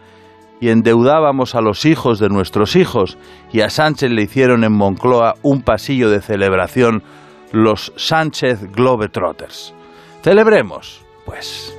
[0.61, 3.17] y endeudábamos a los hijos de nuestros hijos,
[3.51, 7.01] y a Sánchez le hicieron en Moncloa un pasillo de celebración
[7.51, 9.73] los Sánchez Globetrotters.
[10.21, 11.73] Celebremos, pues.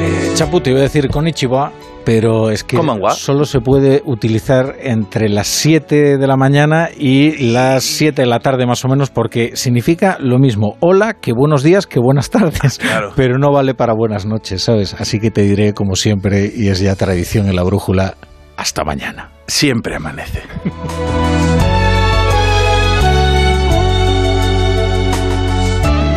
[0.00, 1.70] Eh, Chapu, te iba a decir con Ichiba,
[2.08, 2.78] pero es que
[3.10, 8.38] solo se puede utilizar entre las 7 de la mañana y las 7 de la
[8.38, 12.80] tarde más o menos porque significa lo mismo, hola, que buenos días, que buenas tardes,
[13.16, 14.94] pero no vale para buenas noches, ¿sabes?
[14.98, 18.14] Así que te diré como siempre, y es ya tradición en la brújula,
[18.56, 19.28] hasta mañana.
[19.46, 20.40] Siempre amanece.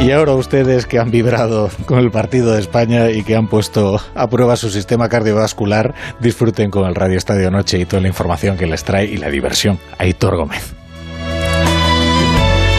[0.02, 4.02] Y ahora ustedes que han vibrado con el partido de España y que han puesto
[4.16, 8.58] a prueba su sistema cardiovascular, disfruten con el Radio Estadio Noche y toda la información
[8.58, 9.78] que les trae y la diversión.
[10.00, 10.81] Aitor Gómez.